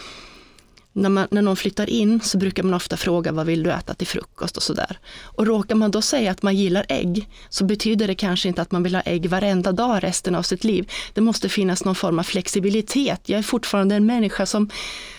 när, 0.97 1.09
man, 1.09 1.29
när 1.31 1.43
någon 1.43 1.57
flyttar 1.57 1.91
in 1.91 2.21
så 2.21 2.39
brukar 2.39 2.63
man 2.63 2.75
ofta 2.75 2.97
fråga 2.97 3.33
vad 3.33 3.47
vill 3.47 3.63
du 3.63 3.73
äta 3.73 3.95
till 3.95 4.07
frukost 4.07 4.57
och 4.57 4.63
sådär. 4.63 4.99
Och 5.23 5.47
råkar 5.47 5.75
man 5.75 5.91
då 5.91 6.03
säga 6.03 6.31
att 6.31 6.43
man 6.43 6.57
gillar 6.57 6.87
ägg 6.88 7.29
så 7.49 7.65
betyder 7.65 8.07
det 8.07 8.15
kanske 8.15 8.49
inte 8.49 8.62
att 8.62 8.73
man 8.73 8.83
vill 8.83 8.95
ha 8.95 9.03
ägg 9.03 9.26
varenda 9.26 9.73
dag 9.73 10.03
resten 10.03 10.35
av 10.35 10.43
sitt 10.43 10.65
liv. 10.65 10.91
Det 11.15 11.21
måste 11.21 11.49
finnas 11.49 11.85
någon 11.85 11.95
form 11.95 12.19
av 12.19 12.23
flexibilitet. 12.23 13.29
Jag 13.29 13.38
är 13.38 13.43
fortfarande 13.43 13.95
en 13.95 14.07
människa 14.07 14.47
som, 14.47 14.71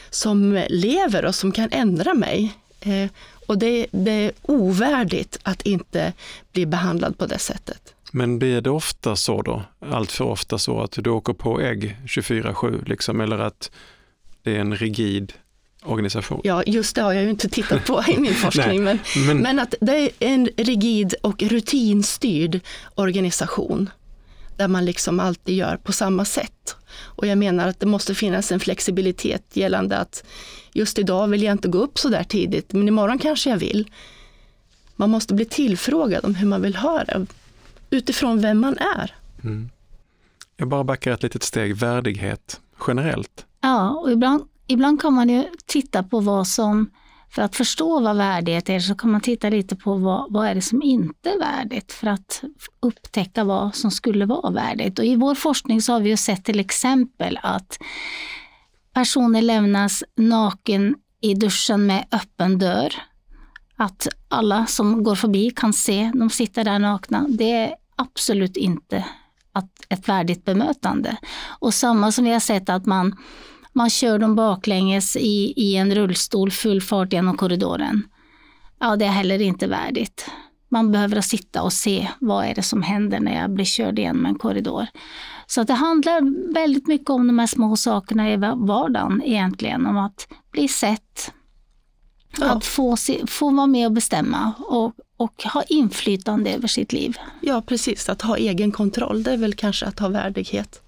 som 0.09 0.63
lever 0.69 1.25
och 1.25 1.35
som 1.35 1.51
kan 1.51 1.69
ändra 1.71 2.13
mig. 2.13 2.53
Eh, 2.81 3.09
och 3.47 3.57
det, 3.57 3.87
det 3.91 4.11
är 4.11 4.31
ovärdigt 4.41 5.39
att 5.43 5.61
inte 5.61 6.13
bli 6.51 6.65
behandlad 6.65 7.17
på 7.17 7.25
det 7.25 7.39
sättet. 7.39 7.93
Men 8.11 8.39
blir 8.39 8.61
det 8.61 8.69
ofta 8.69 9.15
så 9.15 9.41
då, 9.41 9.63
allt 9.79 10.11
för 10.11 10.25
ofta 10.25 10.57
så 10.57 10.81
att 10.81 10.91
du 10.91 11.09
åker 11.09 11.33
på 11.33 11.61
ägg 11.61 11.97
24-7 12.05 12.89
liksom, 12.89 13.21
eller 13.21 13.39
att 13.39 13.71
det 14.43 14.55
är 14.55 14.59
en 14.59 14.75
rigid 14.75 15.33
organisation? 15.83 16.41
Ja, 16.43 16.63
just 16.65 16.95
det 16.95 17.01
har 17.01 17.13
jag 17.13 17.23
ju 17.23 17.29
inte 17.29 17.49
tittat 17.49 17.85
på 17.85 18.03
i 18.07 18.17
min 18.17 18.33
forskning, 18.43 18.83
Nej, 18.83 18.99
men, 19.15 19.27
men, 19.27 19.37
men 19.37 19.59
att 19.59 19.75
det 19.81 19.97
är 19.97 20.09
en 20.19 20.49
rigid 20.57 21.15
och 21.21 21.43
rutinstyrd 21.43 22.59
organisation 22.95 23.89
där 24.57 24.67
man 24.67 24.85
liksom 24.85 25.19
alltid 25.19 25.55
gör 25.55 25.77
på 25.77 25.91
samma 25.91 26.25
sätt. 26.25 26.75
Och 26.99 27.27
jag 27.27 27.37
menar 27.37 27.67
att 27.67 27.79
det 27.79 27.85
måste 27.85 28.15
finnas 28.15 28.51
en 28.51 28.59
flexibilitet 28.59 29.43
gällande 29.53 29.97
att 29.97 30.23
just 30.73 30.99
idag 30.99 31.27
vill 31.27 31.43
jag 31.43 31.51
inte 31.51 31.67
gå 31.67 31.77
upp 31.77 31.99
så 31.99 32.09
där 32.09 32.23
tidigt, 32.23 32.73
men 32.73 32.87
imorgon 32.87 33.19
kanske 33.19 33.49
jag 33.49 33.57
vill. 33.57 33.91
Man 34.95 35.09
måste 35.09 35.33
bli 35.33 35.45
tillfrågad 35.45 36.25
om 36.25 36.35
hur 36.35 36.47
man 36.47 36.61
vill 36.61 36.75
ha 36.75 37.03
det 37.03 37.25
utifrån 37.89 38.41
vem 38.41 38.59
man 38.59 38.77
är. 38.77 39.15
Mm. 39.43 39.69
Jag 40.57 40.67
bara 40.67 40.83
backar 40.83 41.11
ett 41.11 41.23
litet 41.23 41.43
steg, 41.43 41.75
värdighet 41.75 42.61
generellt. 42.87 43.45
Ja, 43.61 43.89
och 43.89 44.11
ibland 44.11 44.43
ibland 44.67 45.01
kan 45.01 45.13
man 45.13 45.29
ju 45.29 45.43
titta 45.65 46.03
på 46.03 46.19
vad 46.19 46.47
som, 46.47 46.91
för 47.29 47.41
att 47.41 47.55
förstå 47.55 47.99
vad 47.99 48.17
värdighet 48.17 48.69
är, 48.69 48.79
så 48.79 48.95
kan 48.95 49.11
man 49.11 49.21
titta 49.21 49.49
lite 49.49 49.75
på 49.75 49.97
vad, 49.97 50.33
vad 50.33 50.47
är 50.47 50.55
det 50.55 50.61
som 50.61 50.81
inte 50.81 51.29
är 51.29 51.39
värdigt 51.39 51.91
för 51.91 52.07
att 52.07 52.43
upptäcka 52.79 53.43
vad 53.43 53.75
som 53.75 53.91
skulle 53.91 54.25
vara 54.25 54.51
värdigt. 54.51 54.99
Och 54.99 55.05
I 55.05 55.15
vår 55.15 55.35
forskning 55.35 55.81
så 55.81 55.93
har 55.93 55.99
vi 55.99 56.09
ju 56.09 56.17
sett 56.17 56.45
till 56.45 56.59
exempel 56.59 57.39
att 57.43 57.77
personer 58.93 59.41
lämnas 59.41 60.03
naken 60.15 60.95
i 61.21 61.33
duschen 61.33 61.85
med 61.85 62.05
öppen 62.11 62.59
dörr. 62.59 62.93
Att 63.75 64.07
alla 64.27 64.65
som 64.65 65.03
går 65.03 65.15
förbi 65.15 65.51
kan 65.55 65.73
se, 65.73 66.11
de 66.15 66.29
sitter 66.29 66.63
där 66.63 66.79
nakna. 66.79 67.25
Det 67.29 67.51
är 67.51 67.75
absolut 67.95 68.57
inte 68.57 69.05
ett 69.89 70.09
värdigt 70.09 70.45
bemötande. 70.45 71.17
Och 71.59 71.73
samma 71.73 72.11
som 72.11 72.25
vi 72.25 72.31
har 72.31 72.39
sett 72.39 72.69
att 72.69 72.85
man 72.85 73.15
man 73.77 73.89
kör 73.89 74.19
dem 74.19 74.35
baklänges 74.35 75.15
i, 75.15 75.53
i 75.55 75.75
en 75.75 75.95
rullstol 75.95 76.51
full 76.51 76.81
fart 76.81 77.13
genom 77.13 77.37
korridoren. 77.37 78.03
Ja, 78.79 78.95
det 78.95 79.05
är 79.05 79.09
heller 79.09 79.41
inte 79.41 79.67
värdigt. 79.67 80.25
man 80.69 80.91
behöver 80.91 81.21
sitta 81.21 81.61
och 81.61 81.73
se 81.73 82.07
vad 82.19 82.45
är 82.45 82.55
det 82.55 82.63
som 82.63 82.81
händer 82.81 83.19
när 83.19 83.41
jag 83.41 83.49
blir 83.49 83.65
körd 83.65 83.99
igenom 83.99 84.25
en 84.25 84.35
korridor. 84.35 84.87
Så 85.47 85.61
att 85.61 85.67
det 85.67 85.73
handlar 85.73 86.53
väldigt 86.53 86.87
mycket 86.87 87.09
om 87.09 87.27
de 87.27 87.39
här 87.39 87.47
små 87.47 87.75
sakerna 87.75 88.33
i 88.33 88.37
vardagen 88.55 89.21
egentligen. 89.25 89.85
Om 89.85 89.97
att 89.97 90.27
bli 90.51 90.67
sett, 90.67 91.31
ja. 92.37 92.45
att 92.49 92.65
få, 92.65 92.97
se, 92.97 93.27
få 93.27 93.49
vara 93.51 93.67
med 93.67 93.85
och 93.85 93.91
bestämma 93.91 94.53
och, 94.59 94.93
och 95.17 95.43
ha 95.43 95.63
inflytande 95.63 96.53
över 96.53 96.67
sitt 96.67 96.93
liv. 96.93 97.17
Ja, 97.41 97.61
precis. 97.61 98.09
Att 98.09 98.21
ha 98.21 98.37
egen 98.37 98.71
kontroll, 98.71 99.23
det 99.23 99.31
är 99.31 99.37
väl 99.37 99.53
kanske 99.53 99.85
att 99.85 99.99
ha 99.99 100.07
värdighet. 100.07 100.81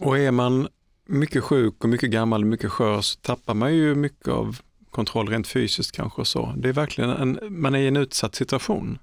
Och 0.00 0.18
är 0.18 0.30
man 0.30 0.68
mycket 1.10 1.44
sjuk 1.44 1.84
och 1.84 1.88
mycket 1.88 2.10
gammal 2.10 2.42
och 2.42 2.46
mycket 2.46 2.70
skör 2.70 3.00
så 3.00 3.18
tappar 3.20 3.54
man 3.54 3.74
ju 3.74 3.94
mycket 3.94 4.28
av 4.28 4.60
kontroll 4.90 5.28
rent 5.28 5.48
fysiskt 5.48 5.92
kanske 5.92 6.20
och 6.20 6.26
så. 6.26 6.54
Det 6.56 6.68
är 6.68 6.72
verkligen 6.72 7.10
en, 7.10 7.38
man 7.48 7.74
är 7.74 7.78
i 7.78 7.88
en 7.88 7.96
utsatt 7.96 8.34
situation. 8.34 8.98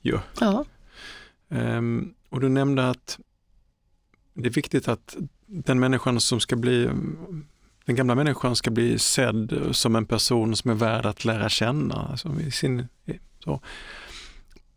Jo. 0.00 0.18
Ja. 0.40 0.64
Um, 1.48 2.14
och 2.28 2.40
du 2.40 2.48
nämnde 2.48 2.90
att 2.90 3.18
det 4.34 4.48
är 4.48 4.52
viktigt 4.52 4.88
att 4.88 5.16
den 5.46 5.80
människan 5.80 6.20
som 6.20 6.40
ska 6.40 6.56
bli, 6.56 6.88
den 7.84 7.96
gamla 7.96 8.14
människan 8.14 8.56
ska 8.56 8.70
bli 8.70 8.98
sedd 8.98 9.68
som 9.72 9.96
en 9.96 10.06
person 10.06 10.56
som 10.56 10.70
är 10.70 10.74
värd 10.74 11.06
att 11.06 11.24
lära 11.24 11.48
känna. 11.48 11.94
Alltså 11.94 12.40
i 12.40 12.50
sin, 12.50 12.88
så. 13.44 13.60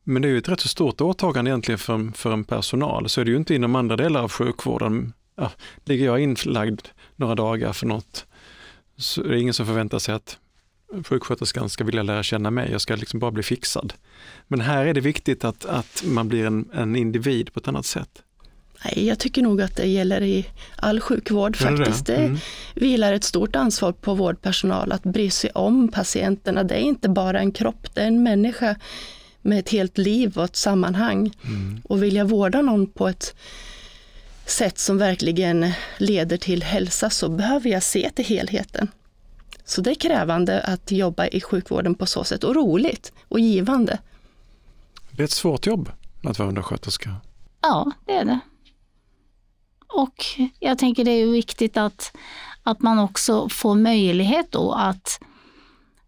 Men 0.03 0.21
det 0.21 0.27
är 0.27 0.29
ju 0.29 0.37
ett 0.37 0.49
rätt 0.49 0.59
så 0.59 0.67
stort 0.67 1.01
åtagande 1.01 1.49
egentligen 1.49 1.79
för, 1.79 2.11
för 2.17 2.33
en 2.33 2.43
personal. 2.43 3.09
Så 3.09 3.21
är 3.21 3.25
det 3.25 3.31
ju 3.31 3.37
inte 3.37 3.55
inom 3.55 3.75
andra 3.75 3.95
delar 3.95 4.23
av 4.23 4.31
sjukvården. 4.31 5.13
Ja, 5.35 5.51
ligger 5.83 6.05
jag 6.05 6.19
inlagd 6.19 6.81
några 7.15 7.35
dagar 7.35 7.73
för 7.73 7.85
något 7.85 8.25
så 8.97 9.23
är 9.23 9.27
det 9.27 9.39
ingen 9.39 9.53
som 9.53 9.65
förväntar 9.65 9.99
sig 9.99 10.15
att 10.15 10.37
sjuksköterskan 11.05 11.69
ska 11.69 11.83
vilja 11.83 12.03
lära 12.03 12.23
känna 12.23 12.51
mig, 12.51 12.71
jag 12.71 12.81
ska 12.81 12.95
liksom 12.95 13.19
bara 13.19 13.31
bli 13.31 13.43
fixad. 13.43 13.93
Men 14.47 14.61
här 14.61 14.85
är 14.85 14.93
det 14.93 15.01
viktigt 15.01 15.43
att, 15.43 15.65
att 15.65 16.03
man 16.05 16.27
blir 16.27 16.45
en, 16.45 16.69
en 16.73 16.95
individ 16.95 17.53
på 17.53 17.59
ett 17.59 17.67
annat 17.67 17.85
sätt. 17.85 18.21
Nej, 18.85 19.07
jag 19.07 19.19
tycker 19.19 19.41
nog 19.41 19.61
att 19.61 19.75
det 19.75 19.87
gäller 19.87 20.23
i 20.23 20.45
all 20.75 20.99
sjukvård 20.99 21.55
faktiskt. 21.55 22.05
Det, 22.05 22.15
mm. 22.15 22.37
det 22.73 22.81
vilar 22.81 23.13
ett 23.13 23.23
stort 23.23 23.55
ansvar 23.55 23.91
på 23.91 24.13
vårdpersonal 24.13 24.91
att 24.91 25.03
bry 25.03 25.29
sig 25.29 25.49
om 25.49 25.87
patienterna. 25.87 26.63
Det 26.63 26.75
är 26.75 26.79
inte 26.79 27.09
bara 27.09 27.39
en 27.39 27.51
kropp, 27.51 27.87
det 27.93 28.01
är 28.01 28.07
en 28.07 28.23
människa 28.23 28.75
med 29.41 29.59
ett 29.59 29.69
helt 29.69 29.97
liv 29.97 30.37
och 30.37 30.43
ett 30.43 30.55
sammanhang. 30.55 31.33
Mm. 31.43 31.81
Och 31.83 32.03
vill 32.03 32.15
jag 32.15 32.25
vårda 32.25 32.61
någon 32.61 32.87
på 32.87 33.07
ett 33.07 33.35
sätt 34.45 34.77
som 34.77 34.97
verkligen 34.97 35.71
leder 35.97 36.37
till 36.37 36.63
hälsa 36.63 37.09
så 37.09 37.29
behöver 37.29 37.69
jag 37.69 37.83
se 37.83 38.09
till 38.09 38.25
helheten. 38.25 38.87
Så 39.65 39.81
det 39.81 39.91
är 39.91 39.95
krävande 39.95 40.61
att 40.61 40.91
jobba 40.91 41.27
i 41.27 41.41
sjukvården 41.41 41.95
på 41.95 42.05
så 42.05 42.23
sätt 42.23 42.43
och 42.43 42.55
roligt 42.55 43.13
och 43.27 43.39
givande. 43.39 43.99
Det 45.11 45.23
är 45.23 45.25
ett 45.25 45.31
svårt 45.31 45.67
jobb 45.67 45.89
att 46.23 46.39
vara 46.39 46.49
undersköterska. 46.49 47.15
Ja, 47.61 47.91
det 48.05 48.13
är 48.13 48.25
det. 48.25 48.39
Och 49.87 50.25
jag 50.59 50.77
tänker 50.77 51.03
det 51.03 51.11
är 51.11 51.27
viktigt 51.27 51.77
att, 51.77 52.15
att 52.63 52.81
man 52.81 52.99
också 52.99 53.49
får 53.49 53.75
möjlighet 53.75 54.51
då 54.51 54.71
att 54.71 55.19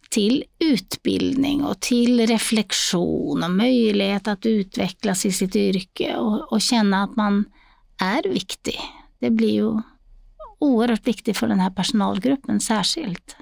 till 0.09 0.43
utbildning 0.59 1.63
och 1.63 1.79
till 1.79 2.27
reflektion 2.27 3.43
och 3.43 3.51
möjlighet 3.51 4.27
att 4.27 4.45
utvecklas 4.45 5.25
i 5.25 5.31
sitt 5.31 5.55
yrke 5.55 6.15
och, 6.15 6.51
och 6.51 6.61
känna 6.61 7.03
att 7.03 7.15
man 7.15 7.45
är 7.99 8.29
viktig. 8.29 8.79
Det 9.19 9.29
blir 9.29 9.51
ju 9.51 9.81
oerhört 10.59 11.07
viktigt 11.07 11.37
för 11.37 11.47
den 11.47 11.59
här 11.59 11.69
personalgruppen 11.69 12.59
särskilt. 12.59 13.35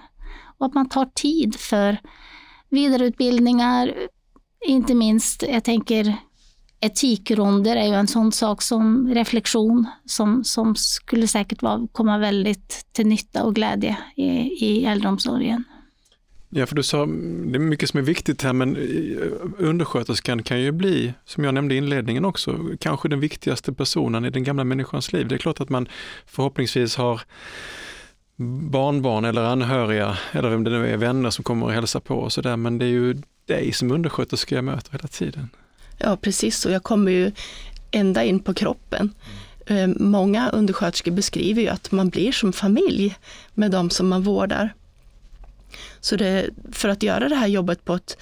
Och 0.58 0.66
att 0.66 0.74
man 0.74 0.90
tar 0.90 1.06
tid 1.06 1.56
för 1.56 1.98
vidareutbildningar, 2.70 3.94
inte 4.68 4.96
minst, 4.96 5.44
jag 5.50 5.64
tänker 5.64 6.16
etikronder 6.80 7.76
är 7.76 7.88
ju 7.88 7.94
en 7.94 8.08
sån 8.08 8.32
sak 8.32 8.62
som 8.62 9.08
reflektion 9.08 9.88
som, 10.06 10.44
som 10.44 10.76
skulle 10.76 11.28
säkert 11.28 11.62
vara, 11.62 11.88
komma 11.92 12.18
väldigt 12.18 12.86
till 12.92 13.08
nytta 13.08 13.44
och 13.44 13.56
glädje 13.56 13.98
i, 14.16 14.26
i 14.66 14.86
äldreomsorgen. 14.86 15.64
Ja, 16.58 16.66
för 16.66 16.76
du 16.76 16.84
sa, 16.84 17.04
mm, 17.04 17.52
det 17.52 17.58
är 17.58 17.60
mycket 17.60 17.90
som 17.90 18.00
är 18.00 18.04
viktigt 18.04 18.42
här, 18.42 18.54
men 18.54 18.76
eh, 18.76 19.28
undersköterskan 19.58 20.44
kan 20.44 20.62
ju 20.62 20.72
bli, 20.72 21.14
som 21.26 21.44
jag 21.44 21.54
nämnde 21.54 21.76
i 21.76 21.78
inledningen 21.78 22.26
också, 22.26 22.60
kanske 22.80 23.10
den 23.10 23.20
viktigaste 23.20 23.74
personen 23.74 24.26
i 24.26 24.30
den 24.30 24.44
gamla 24.44 24.64
människans 24.64 25.14
liv. 25.14 25.28
Det 25.28 25.36
är 25.36 25.40
klart 25.40 25.62
att 25.62 25.70
man 25.70 25.88
förhoppningsvis 26.26 26.96
har 26.96 27.22
barnbarn 28.72 29.26
eller 29.26 29.42
anhöriga, 29.42 30.18
eller 30.32 30.50
vem 30.50 30.64
det 30.64 30.70
nu 30.70 30.90
är, 30.90 30.98
vänner 30.98 31.30
som 31.30 31.44
kommer 31.44 31.66
och 31.66 31.72
hälsar 31.72 32.00
på 32.00 32.16
och 32.16 32.34
sådär, 32.34 32.58
men 32.58 32.78
det 32.78 32.86
är 32.86 32.90
ju 32.90 33.22
dig 33.46 33.72
som 33.72 33.92
undersköterska 33.92 34.56
jag 34.56 34.64
möter 34.64 34.92
hela 34.92 35.08
tiden. 35.08 35.50
Ja, 35.98 36.18
precis, 36.22 36.66
och 36.66 36.72
jag 36.72 36.84
kommer 36.84 37.12
ju 37.12 37.32
ända 37.92 38.24
in 38.24 38.40
på 38.40 38.54
kroppen. 38.54 39.14
Eh, 39.66 39.88
många 39.88 40.50
undersköterskor 40.50 41.12
beskriver 41.12 41.62
ju 41.62 41.68
att 41.68 41.92
man 41.92 42.10
blir 42.10 42.32
som 42.32 42.54
familj 42.54 43.16
med 43.54 43.72
de 43.72 43.90
som 43.90 44.08
man 44.08 44.24
vårdar. 44.24 44.74
Så 46.00 46.16
det, 46.16 46.50
för 46.72 46.90
att 46.90 47.04
göra 47.04 47.30
det 47.30 47.36
här 47.36 47.48
jobbet 47.48 47.86
på 47.86 47.94
ett, 47.94 48.18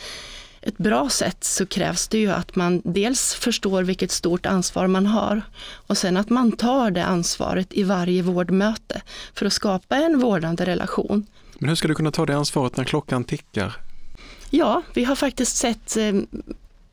ett 0.62 0.78
bra 0.78 1.10
sätt 1.10 1.44
så 1.44 1.66
krävs 1.66 2.08
det 2.08 2.18
ju 2.18 2.32
att 2.32 2.56
man 2.56 2.82
dels 2.86 3.34
förstår 3.34 3.84
vilket 3.84 4.12
stort 4.12 4.46
ansvar 4.46 4.88
man 4.88 5.06
har 5.06 5.42
och 5.88 5.98
sen 5.98 6.18
att 6.18 6.30
man 6.30 6.52
tar 6.52 6.92
det 6.92 7.06
ansvaret 7.06 7.68
i 7.72 7.84
varje 7.84 8.22
vårdmöte 8.22 9.02
för 9.34 9.46
att 9.46 9.54
skapa 9.54 9.96
en 9.96 10.20
vårdande 10.20 10.66
relation. 10.66 11.26
Men 11.60 11.70
hur 11.70 11.76
ska 11.76 11.88
du 11.88 11.96
kunna 11.96 12.12
ta 12.12 12.26
det 12.26 12.36
ansvaret 12.36 12.78
när 12.78 12.84
klockan 12.84 13.24
tickar? 13.24 13.78
Ja, 14.50 14.82
vi 14.94 15.04
har 15.04 15.16
faktiskt 15.16 15.58
sett 15.58 15.98
eh, 15.98 16.14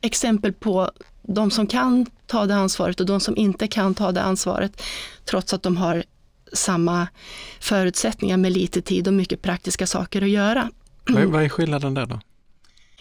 exempel 0.01 0.53
på 0.53 0.91
de 1.21 1.51
som 1.51 1.67
kan 1.67 2.05
ta 2.25 2.45
det 2.45 2.55
ansvaret 2.55 2.99
och 2.99 3.05
de 3.05 3.19
som 3.19 3.37
inte 3.37 3.67
kan 3.67 3.95
ta 3.95 4.11
det 4.11 4.21
ansvaret 4.21 4.81
trots 5.25 5.53
att 5.53 5.63
de 5.63 5.77
har 5.77 6.03
samma 6.53 7.07
förutsättningar 7.59 8.37
med 8.37 8.51
lite 8.51 8.81
tid 8.81 9.07
och 9.07 9.13
mycket 9.13 9.41
praktiska 9.41 9.87
saker 9.87 10.21
att 10.21 10.29
göra. 10.29 10.69
Vad, 11.07 11.23
vad 11.23 11.43
är 11.43 11.49
skillnaden 11.49 11.93
där 11.93 12.05
då? 12.05 12.19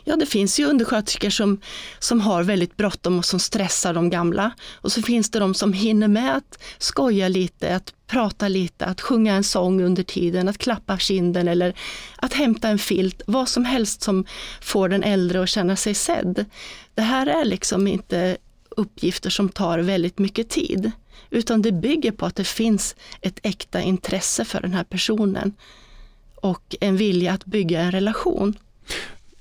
Ja, 0.04 0.16
det 0.16 0.26
finns 0.26 0.60
ju 0.60 0.66
undersköterskor 0.66 1.30
som, 1.30 1.60
som 1.98 2.20
har 2.20 2.42
väldigt 2.42 2.76
bråttom 2.76 3.18
och 3.18 3.24
som 3.24 3.40
stressar 3.40 3.94
de 3.94 4.10
gamla. 4.10 4.52
Och 4.72 4.92
så 4.92 5.02
finns 5.02 5.30
det 5.30 5.38
de 5.38 5.54
som 5.54 5.72
hinner 5.72 6.08
med 6.08 6.36
att 6.36 6.62
skoja 6.78 7.28
lite, 7.28 7.76
att 7.76 7.94
prata 8.06 8.48
lite, 8.48 8.86
att 8.86 9.00
sjunga 9.00 9.34
en 9.34 9.44
sång 9.44 9.82
under 9.82 10.02
tiden, 10.02 10.48
att 10.48 10.58
klappa 10.58 10.98
kinden 10.98 11.48
eller 11.48 11.74
att 12.16 12.32
hämta 12.32 12.68
en 12.68 12.78
filt. 12.78 13.22
Vad 13.26 13.48
som 13.48 13.64
helst 13.64 14.02
som 14.02 14.24
får 14.60 14.88
den 14.88 15.02
äldre 15.02 15.42
att 15.42 15.48
känna 15.48 15.76
sig 15.76 15.94
sedd. 15.94 16.44
Det 16.94 17.02
här 17.02 17.26
är 17.26 17.44
liksom 17.44 17.86
inte 17.86 18.36
uppgifter 18.70 19.30
som 19.30 19.48
tar 19.48 19.78
väldigt 19.78 20.18
mycket 20.18 20.48
tid, 20.48 20.92
utan 21.30 21.62
det 21.62 21.72
bygger 21.72 22.12
på 22.12 22.26
att 22.26 22.36
det 22.36 22.44
finns 22.46 22.96
ett 23.20 23.40
äkta 23.42 23.80
intresse 23.80 24.44
för 24.44 24.60
den 24.60 24.72
här 24.72 24.84
personen 24.84 25.52
och 26.34 26.76
en 26.80 26.96
vilja 26.96 27.32
att 27.32 27.44
bygga 27.44 27.80
en 27.80 27.90
relation. 27.90 28.58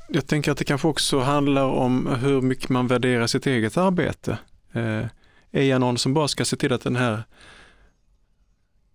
Jag 0.09 0.27
tänker 0.27 0.51
att 0.51 0.57
det 0.57 0.65
kanske 0.65 0.87
också 0.87 1.19
handlar 1.19 1.65
om 1.65 2.07
hur 2.07 2.41
mycket 2.41 2.69
man 2.69 2.87
värderar 2.87 3.27
sitt 3.27 3.47
eget 3.47 3.77
arbete. 3.77 4.37
Eh, 4.73 5.05
är 5.51 5.63
jag 5.63 5.81
någon 5.81 5.97
som 5.97 6.13
bara 6.13 6.27
ska 6.27 6.45
se 6.45 6.55
till 6.55 6.73
att 6.73 6.81
den 6.81 6.95
här 6.95 7.23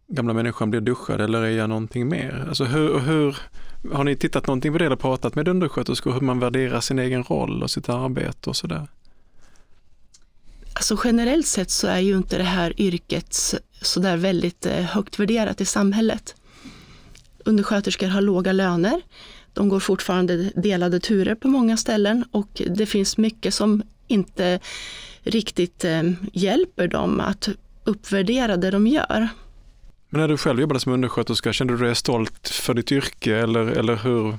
gamla 0.09 0.33
människan 0.33 0.71
blir 0.71 0.81
duschad 0.81 1.21
eller 1.21 1.43
är 1.43 1.51
jag 1.51 1.69
någonting 1.69 2.09
mer? 2.09 2.45
Alltså 2.49 2.65
hur, 2.65 2.99
hur, 2.99 3.37
har 3.93 4.05
ni 4.05 4.17
tittat 4.17 4.47
någonting 4.47 4.73
på 4.73 4.79
det 4.79 4.87
eller 4.87 4.97
pratat 4.97 5.35
med 5.35 5.49
undersköterskor 5.49 6.13
hur 6.13 6.21
man 6.21 6.39
värderar 6.39 6.81
sin 6.81 6.99
egen 6.99 7.23
roll 7.23 7.63
och 7.63 7.71
sitt 7.71 7.89
arbete 7.89 8.51
och 8.51 8.57
sådär? 8.57 8.89
Alltså 10.75 10.99
generellt 11.05 11.47
sett 11.47 11.71
så 11.71 11.87
är 11.87 11.99
ju 11.99 12.17
inte 12.17 12.39
det 12.39 12.45
här 12.45 12.81
yrket 12.81 13.55
sådär 13.83 14.17
väldigt 14.17 14.67
eh, 14.67 14.83
högt 14.85 15.19
värderat 15.19 15.61
i 15.61 15.65
samhället. 15.65 16.35
Undersköterskor 17.45 18.07
har 18.07 18.21
låga 18.21 18.53
löner. 18.53 19.01
De 19.53 19.69
går 19.69 19.81
fortfarande 19.81 20.51
delade 20.57 21.01
turer 21.01 21.35
på 21.35 21.49
många 21.49 21.77
ställen 21.77 22.25
och 22.31 22.63
det 22.67 22.87
finns 22.87 23.17
mycket 23.17 23.55
som 23.55 23.83
inte 24.07 24.61
riktigt 25.23 25.85
eh, 25.85 26.03
hjälper 26.33 26.89
dem 26.89 27.21
att 27.21 27.49
uppvärdera 27.85 28.57
det 28.57 28.71
de 28.71 28.87
gör. 28.87 29.29
Men 30.09 30.21
när 30.21 30.29
du 30.29 30.37
själv 30.37 30.61
jobbade 30.61 30.81
som 30.81 30.93
undersköterska, 30.93 31.53
kände 31.53 31.77
du 31.77 31.85
dig 31.85 31.95
stolt 31.95 32.49
för 32.49 32.75
ditt 32.75 32.93
yrke 32.93 33.37
eller, 33.37 33.67
eller 33.67 33.97
hur? 33.97 34.39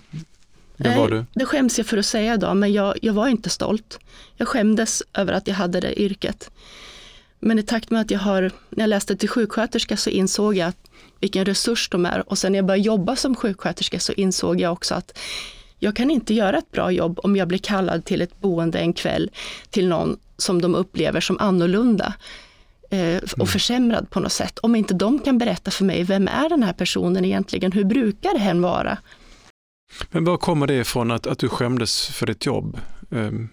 Det 0.77 0.97
var 0.97 1.09
du? 1.09 1.25
Det 1.33 1.45
skäms 1.45 1.77
jag 1.77 1.87
för 1.87 1.97
att 1.97 2.05
säga 2.05 2.33
idag, 2.33 2.57
men 2.57 2.73
jag, 2.73 2.97
jag 3.01 3.13
var 3.13 3.27
inte 3.27 3.49
stolt. 3.49 3.99
Jag 4.37 4.47
skämdes 4.47 5.03
över 5.13 5.33
att 5.33 5.47
jag 5.47 5.55
hade 5.55 5.79
det 5.79 6.01
yrket. 6.01 6.51
Men 7.39 7.59
i 7.59 7.63
takt 7.63 7.91
med 7.91 8.01
att 8.01 8.11
jag 8.11 8.19
har, 8.19 8.51
när 8.69 8.83
jag 8.83 8.89
läste 8.89 9.15
till 9.15 9.29
sjuksköterska 9.29 9.97
så 9.97 10.09
insåg 10.09 10.55
jag 10.55 10.73
vilken 11.19 11.45
resurs 11.45 11.89
de 11.89 12.05
är. 12.05 12.29
Och 12.29 12.37
sen 12.37 12.51
när 12.51 12.59
jag 12.59 12.65
började 12.65 12.83
jobba 12.83 13.15
som 13.15 13.35
sjuksköterska 13.35 13.99
så 13.99 14.13
insåg 14.13 14.61
jag 14.61 14.73
också 14.73 14.95
att 14.95 15.17
jag 15.79 15.95
kan 15.95 16.11
inte 16.11 16.33
göra 16.33 16.57
ett 16.57 16.71
bra 16.71 16.91
jobb 16.91 17.19
om 17.23 17.35
jag 17.35 17.47
blir 17.47 17.57
kallad 17.57 18.05
till 18.05 18.21
ett 18.21 18.41
boende 18.41 18.79
en 18.79 18.93
kväll 18.93 19.31
till 19.69 19.87
någon 19.87 20.17
som 20.37 20.61
de 20.61 20.75
upplever 20.75 21.21
som 21.21 21.37
annorlunda 21.39 22.13
eh, 22.89 23.17
och 23.17 23.37
mm. 23.37 23.47
försämrad 23.47 24.09
på 24.09 24.19
något 24.19 24.31
sätt. 24.31 24.59
Om 24.59 24.75
inte 24.75 24.93
de 24.93 25.19
kan 25.19 25.37
berätta 25.37 25.71
för 25.71 25.85
mig, 25.85 26.03
vem 26.03 26.27
är 26.27 26.49
den 26.49 26.63
här 26.63 26.73
personen 26.73 27.25
egentligen? 27.25 27.71
Hur 27.71 27.83
brukar 27.83 28.37
hen 28.37 28.61
vara? 28.61 28.97
Men 30.11 30.23
var 30.23 30.37
kommer 30.37 30.67
det 30.67 30.75
ifrån 30.75 31.11
att, 31.11 31.27
att 31.27 31.39
du 31.39 31.49
skämdes 31.49 32.07
för 32.07 32.25
ditt 32.25 32.45
jobb? 32.45 32.79
Um, 33.09 33.49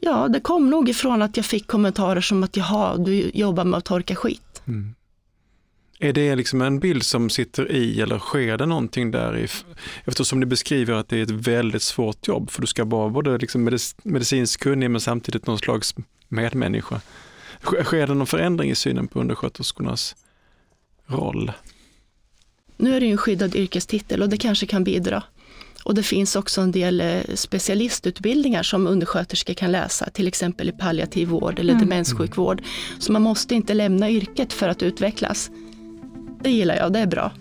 Ja, 0.00 0.28
det 0.28 0.40
kom 0.40 0.70
nog 0.70 0.88
ifrån 0.88 1.22
att 1.22 1.36
jag 1.36 1.46
fick 1.46 1.66
kommentarer 1.66 2.20
som 2.20 2.42
att 2.42 2.56
jaha, 2.56 2.96
du 2.96 3.30
jobbar 3.34 3.64
med 3.64 3.78
att 3.78 3.84
torka 3.84 4.14
skit. 4.14 4.62
Mm. 4.66 4.94
Är 5.98 6.12
det 6.12 6.36
liksom 6.36 6.62
en 6.62 6.78
bild 6.78 7.02
som 7.02 7.30
sitter 7.30 7.72
i 7.72 8.00
eller 8.00 8.18
sker 8.18 8.56
det 8.56 8.66
någonting 8.66 9.10
där 9.10 9.38
i? 9.38 9.48
Eftersom 10.04 10.40
ni 10.40 10.46
beskriver 10.46 10.94
att 10.94 11.08
det 11.08 11.18
är 11.18 11.22
ett 11.22 11.30
väldigt 11.30 11.82
svårt 11.82 12.28
jobb 12.28 12.50
för 12.50 12.60
du 12.60 12.66
ska 12.66 12.84
vara 12.84 13.10
både 13.10 13.38
liksom 13.38 13.78
medicinskt 14.02 14.62
kunnig 14.62 14.90
men 14.90 15.00
samtidigt 15.00 15.46
någon 15.46 15.58
slags 15.58 15.94
medmänniska. 16.28 17.00
Sker 17.62 18.06
det 18.06 18.14
någon 18.14 18.26
förändring 18.26 18.70
i 18.70 18.74
synen 18.74 19.08
på 19.08 19.20
undersköterskornas 19.20 20.16
roll? 21.06 21.52
Nu 22.76 22.96
är 22.96 23.00
det 23.00 23.06
ju 23.06 23.12
en 23.12 23.18
skyddad 23.18 23.54
yrkestitel 23.54 24.22
och 24.22 24.28
det 24.28 24.36
kanske 24.36 24.66
kan 24.66 24.84
bidra. 24.84 25.22
Och 25.86 25.94
det 25.94 26.02
finns 26.02 26.36
också 26.36 26.60
en 26.60 26.72
del 26.72 27.00
eh, 27.00 27.20
specialistutbildningar 27.34 28.62
som 28.62 28.86
undersköterskor 28.86 29.54
kan 29.54 29.72
läsa, 29.72 30.10
till 30.10 30.28
exempel 30.28 30.68
i 30.68 30.72
palliativ 30.72 31.28
vård 31.28 31.58
eller 31.58 31.72
mm. 31.72 31.88
demenssjukvård. 31.88 32.62
Så 32.98 33.12
man 33.12 33.22
måste 33.22 33.54
inte 33.54 33.74
lämna 33.74 34.10
yrket 34.10 34.52
för 34.52 34.68
att 34.68 34.82
utvecklas. 34.82 35.50
Det 36.42 36.50
gillar 36.50 36.76
jag, 36.76 36.92
det 36.92 36.98
är 36.98 37.06
bra. 37.06 37.32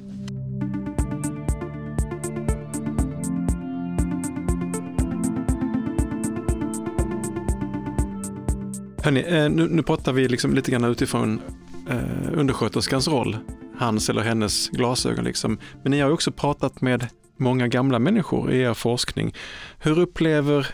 Hörrni, 9.03 9.25
eh, 9.27 9.49
nu, 9.49 9.67
nu 9.69 9.83
pratar 9.83 10.13
vi 10.13 10.27
liksom 10.27 10.53
lite 10.53 10.71
grann 10.71 10.83
utifrån 10.83 11.41
eh, 11.89 12.39
undersköterskans 12.39 13.07
roll, 13.07 13.37
hans 13.77 14.09
eller 14.09 14.21
hennes 14.21 14.69
glasögon. 14.69 15.25
Liksom. 15.25 15.57
Men 15.83 15.91
ni 15.91 15.99
har 15.99 16.11
också 16.11 16.31
pratat 16.31 16.81
med 16.81 17.07
många 17.37 17.67
gamla 17.67 17.99
människor 17.99 18.51
i 18.51 18.61
er 18.61 18.73
forskning. 18.73 19.33
Hur 19.79 19.99
upplever, 19.99 20.67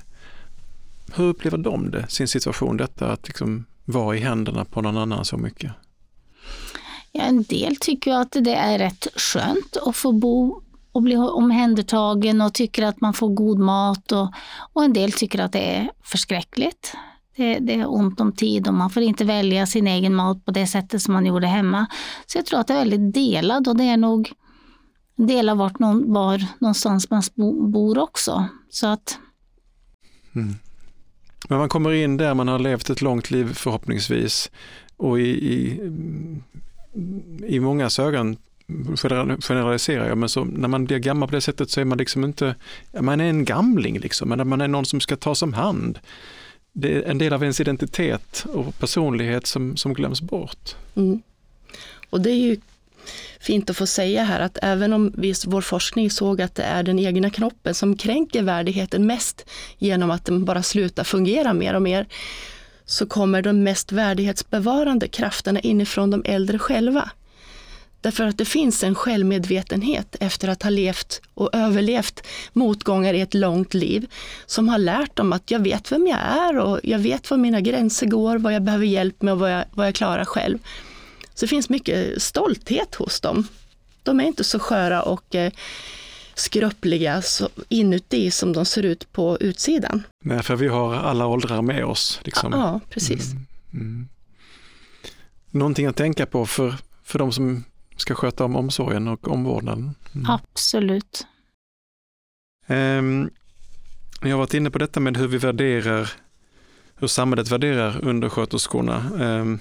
hur 1.15 1.25
upplever 1.25 1.57
de 1.57 1.91
det, 1.91 2.05
sin 2.09 2.27
situation, 2.27 2.77
detta 2.77 3.11
att 3.11 3.27
liksom 3.27 3.65
vara 3.85 4.15
i 4.15 4.19
händerna 4.19 4.65
på 4.65 4.81
någon 4.81 4.97
annan 4.97 5.25
så 5.25 5.37
mycket? 5.37 5.71
Ja, 7.11 7.21
en 7.21 7.43
del 7.43 7.75
tycker 7.75 8.13
att 8.13 8.31
det 8.31 8.55
är 8.55 8.77
rätt 8.77 9.07
skönt 9.15 9.77
att 9.85 9.95
få 9.95 10.11
bo 10.11 10.61
och 10.91 11.01
bli 11.01 11.17
omhändertagen 11.17 12.41
och 12.41 12.53
tycker 12.53 12.85
att 12.85 13.01
man 13.01 13.13
får 13.13 13.29
god 13.29 13.59
mat 13.59 14.11
och, 14.11 14.33
och 14.73 14.83
en 14.83 14.93
del 14.93 15.11
tycker 15.11 15.39
att 15.39 15.51
det 15.51 15.75
är 15.75 15.91
förskräckligt. 16.03 16.95
Det, 17.35 17.59
det, 17.59 17.73
är 17.73 17.93
ont 17.93 18.19
om 18.19 18.31
tid 18.31 18.67
och 18.67 18.73
man 18.73 18.89
får 18.89 19.03
inte 19.03 19.23
välja 19.23 19.65
sin 19.65 19.87
egen 19.87 20.15
mat 20.15 20.45
på 20.45 20.51
det 20.51 20.67
sättet 20.67 21.01
som 21.01 21.13
man 21.13 21.25
gjorde 21.25 21.47
hemma. 21.47 21.85
Så 22.25 22.37
jag 22.37 22.45
tror 22.45 22.59
att 22.59 22.67
det 22.67 22.73
är 22.73 22.77
väldigt 22.77 23.13
delad 23.13 23.67
och 23.67 23.75
det 23.75 23.83
är 23.83 23.97
nog 23.97 24.31
en 25.15 25.27
del 25.27 25.49
av 25.49 25.57
vart 25.57 25.79
någon, 25.79 26.13
var 26.13 26.45
någonstans 26.59 27.09
man 27.09 27.23
bor 27.71 27.97
också. 27.97 28.45
Så 28.69 28.87
att... 28.87 29.17
Mm. 30.35 30.55
Men 31.49 31.57
man 31.57 31.69
kommer 31.69 31.91
in 31.91 32.17
där 32.17 32.33
man 32.33 32.47
har 32.47 32.59
levt 32.59 32.89
ett 32.89 33.01
långt 33.01 33.31
liv 33.31 33.53
förhoppningsvis 33.53 34.51
och 34.97 35.19
i, 35.19 35.29
i, 35.29 35.79
i 37.47 37.59
många 37.59 37.89
ögon 37.99 38.37
generaliserar 39.41 40.07
jag, 40.07 40.17
men 40.17 40.29
så, 40.29 40.43
när 40.43 40.67
man 40.67 40.85
blir 40.85 40.97
gammal 40.97 41.29
på 41.29 41.35
det 41.35 41.41
sättet 41.41 41.69
så 41.69 41.81
är 41.81 41.85
man 41.85 41.97
liksom 41.97 42.23
inte, 42.23 42.55
man 43.01 43.21
är 43.21 43.25
en 43.25 43.45
gamling 43.45 43.99
liksom, 43.99 44.29
men 44.29 44.47
man 44.47 44.61
är 44.61 44.67
någon 44.67 44.85
som 44.85 44.99
ska 44.99 45.15
tas 45.15 45.41
om 45.41 45.53
hand 45.53 45.99
det 46.73 46.93
är 46.93 47.03
en 47.03 47.17
del 47.17 47.33
av 47.33 47.43
ens 47.43 47.59
identitet 47.59 48.45
och 48.53 48.79
personlighet 48.79 49.47
som, 49.47 49.77
som 49.77 49.93
glöms 49.93 50.21
bort. 50.21 50.75
Mm. 50.95 51.21
Och 52.09 52.21
det 52.21 52.31
är 52.31 52.35
ju 52.35 52.57
fint 53.39 53.69
att 53.69 53.77
få 53.77 53.85
säga 53.85 54.23
här 54.23 54.39
att 54.39 54.57
även 54.61 54.93
om 54.93 55.13
vi, 55.17 55.33
vår 55.47 55.61
forskning 55.61 56.11
såg 56.11 56.41
att 56.41 56.55
det 56.55 56.63
är 56.63 56.83
den 56.83 56.99
egna 56.99 57.29
knoppen 57.29 57.73
som 57.73 57.97
kränker 57.97 58.43
värdigheten 58.43 59.05
mest 59.05 59.45
genom 59.77 60.11
att 60.11 60.25
den 60.25 60.45
bara 60.45 60.63
slutar 60.63 61.03
fungera 61.03 61.53
mer 61.53 61.73
och 61.73 61.81
mer, 61.81 62.07
så 62.85 63.05
kommer 63.05 63.41
de 63.41 63.63
mest 63.63 63.91
värdighetsbevarande 63.91 65.07
krafterna 65.07 65.59
inifrån 65.59 66.11
de 66.11 66.23
äldre 66.25 66.59
själva. 66.59 67.09
Därför 68.01 68.23
att 68.23 68.37
det 68.37 68.45
finns 68.45 68.83
en 68.83 68.95
självmedvetenhet 68.95 70.15
efter 70.19 70.47
att 70.47 70.63
ha 70.63 70.69
levt 70.69 71.21
och 71.33 71.49
överlevt 71.55 72.27
motgångar 72.53 73.13
i 73.13 73.21
ett 73.21 73.33
långt 73.33 73.73
liv 73.73 74.07
som 74.45 74.69
har 74.69 74.77
lärt 74.77 75.15
dem 75.15 75.33
att 75.33 75.51
jag 75.51 75.59
vet 75.59 75.91
vem 75.91 76.07
jag 76.07 76.19
är 76.19 76.57
och 76.57 76.79
jag 76.83 76.99
vet 76.99 77.29
var 77.29 77.37
mina 77.37 77.61
gränser 77.61 78.05
går, 78.05 78.37
vad 78.37 78.53
jag 78.53 78.61
behöver 78.61 78.85
hjälp 78.85 79.21
med 79.21 79.33
och 79.33 79.39
vad 79.39 79.51
jag, 79.51 79.65
vad 79.71 79.87
jag 79.87 79.95
klarar 79.95 80.25
själv. 80.25 80.59
Så 81.41 81.45
det 81.45 81.49
finns 81.49 81.69
mycket 81.69 82.21
stolthet 82.21 82.95
hos 82.95 83.21
dem. 83.21 83.47
De 84.03 84.19
är 84.19 84.23
inte 84.23 84.43
så 84.43 84.59
sköra 84.59 85.03
och 85.03 85.35
eh, 85.35 85.51
skruppliga 86.33 87.21
så 87.21 87.49
inuti 87.69 88.31
som 88.31 88.53
de 88.53 88.65
ser 88.65 88.83
ut 88.83 89.11
på 89.11 89.37
utsidan. 89.39 90.03
Nej, 90.23 90.43
för 90.43 90.55
vi 90.55 90.67
har 90.67 90.95
alla 90.95 91.27
åldrar 91.27 91.61
med 91.61 91.85
oss. 91.85 92.19
Liksom. 92.23 92.51
Ja, 92.51 92.79
precis. 92.89 93.31
Mm, 93.31 93.47
mm. 93.73 94.07
Någonting 95.51 95.85
att 95.85 95.95
tänka 95.95 96.25
på 96.25 96.45
för, 96.45 96.75
för 97.03 97.19
de 97.19 97.31
som 97.31 97.63
ska 97.97 98.15
sköta 98.15 98.45
om 98.45 98.55
omsorgen 98.55 99.07
och 99.07 99.27
omvårdnaden. 99.27 99.95
Mm. 100.15 100.29
Absolut. 100.29 101.27
Um, 102.67 103.29
jag 104.21 104.29
har 104.29 104.37
varit 104.37 104.53
inne 104.53 104.71
på 104.71 104.77
detta 104.77 104.99
med 104.99 105.17
hur 105.17 105.27
vi 105.27 105.37
värderar, 105.37 106.11
hur 106.95 107.07
samhället 107.07 107.51
värderar 107.51 108.05
undersköterskorna. 108.05 109.11
Um, 109.19 109.59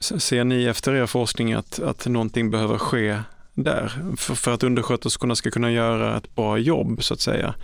ser 0.00 0.44
ni 0.44 0.64
efter 0.64 0.94
er 0.94 1.06
forskning 1.06 1.52
att, 1.52 1.78
att 1.78 2.06
någonting 2.06 2.50
behöver 2.50 2.78
ske 2.78 3.18
där 3.54 4.14
för, 4.16 4.34
för, 4.34 4.54
att 4.54 4.62
undersköterskorna 4.62 5.36
ska 5.36 5.50
kunna 5.50 5.70
göra 5.70 6.16
ett 6.16 6.34
bra 6.34 6.58
jobb 6.58 7.04
så 7.04 7.14
att 7.14 7.20
säga? 7.20 7.54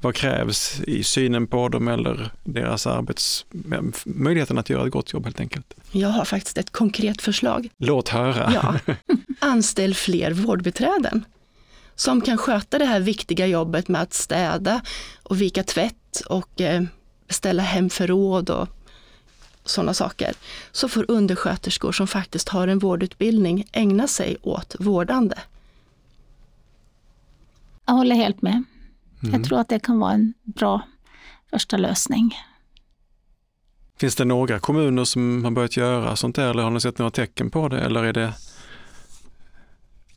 Vad 0.00 0.14
krävs 0.14 0.80
i 0.80 1.04
synen 1.04 1.46
på 1.46 1.68
dem 1.68 1.88
eller 1.88 2.30
deras 2.44 2.86
arbets... 2.86 3.46
möjligheten 4.04 4.58
att 4.58 4.70
göra 4.70 4.86
ett 4.86 4.92
gott 4.92 5.12
jobb 5.12 5.24
helt 5.24 5.40
enkelt? 5.40 5.74
Jag 5.92 6.08
har 6.08 6.24
faktiskt 6.24 6.58
ett 6.58 6.70
konkret 6.70 7.22
förslag. 7.22 7.68
Låt 7.78 8.08
höra. 8.08 8.52
Ja. 8.54 8.94
Anställ 9.40 9.94
fler 9.94 10.32
vårdbiträden 10.32 11.24
som 11.94 12.20
kan 12.20 12.38
sköta 12.38 12.78
det 12.78 12.84
här 12.84 13.00
viktiga 13.00 13.46
jobbet 13.46 13.88
med 13.88 14.02
att 14.02 14.14
städa 14.14 14.80
och 15.22 15.40
vika 15.40 15.62
tvätt 15.62 16.22
och 16.26 16.60
eh, 16.60 16.82
beställa 17.28 17.62
hem 17.62 17.90
förråd 17.90 18.50
och 18.50 18.68
sådana 19.64 19.94
saker. 19.94 20.34
Så 20.72 20.88
får 20.88 21.04
undersköterskor 21.08 21.92
som 21.92 22.06
faktiskt 22.06 22.48
har 22.48 22.68
en 22.68 22.78
vårdutbildning 22.78 23.64
ägna 23.72 24.06
sig 24.06 24.36
åt 24.42 24.76
vårdande. 24.78 25.38
Jag 27.86 27.94
håller 27.94 28.16
helt 28.16 28.42
med. 28.42 28.64
Mm. 29.22 29.34
Jag 29.34 29.44
tror 29.44 29.60
att 29.60 29.68
det 29.68 29.78
kan 29.78 29.98
vara 29.98 30.12
en 30.12 30.34
bra 30.42 30.82
första 31.50 31.76
lösning. 31.76 32.36
Finns 33.98 34.16
det 34.16 34.24
några 34.24 34.58
kommuner 34.58 35.04
som 35.04 35.44
har 35.44 35.50
börjat 35.50 35.76
göra 35.76 36.16
sånt 36.16 36.36
där 36.36 36.50
eller 36.50 36.62
har 36.62 36.70
ni 36.70 36.80
sett 36.80 36.98
några 36.98 37.10
tecken 37.10 37.50
på 37.50 37.68
det 37.68 37.80
eller 37.80 38.04
är 38.04 38.12
det 38.12 38.32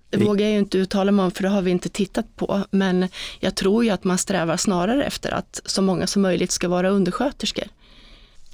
det 0.09 0.25
vågar 0.25 0.45
jag 0.45 0.53
ju 0.53 0.59
inte 0.59 0.77
uttala 0.77 1.11
mig 1.11 1.25
om 1.25 1.31
för 1.31 1.43
det 1.43 1.49
har 1.49 1.61
vi 1.61 1.71
inte 1.71 1.89
tittat 1.89 2.35
på. 2.35 2.65
Men 2.71 3.07
jag 3.39 3.55
tror 3.55 3.83
ju 3.83 3.89
att 3.89 4.03
man 4.03 4.17
strävar 4.17 4.57
snarare 4.57 5.05
efter 5.05 5.31
att 5.31 5.61
så 5.65 5.81
många 5.81 6.07
som 6.07 6.21
möjligt 6.21 6.51
ska 6.51 6.67
vara 6.67 6.89
undersköterskor. 6.89 7.65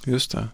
Just 0.04 0.32
det. 0.32 0.48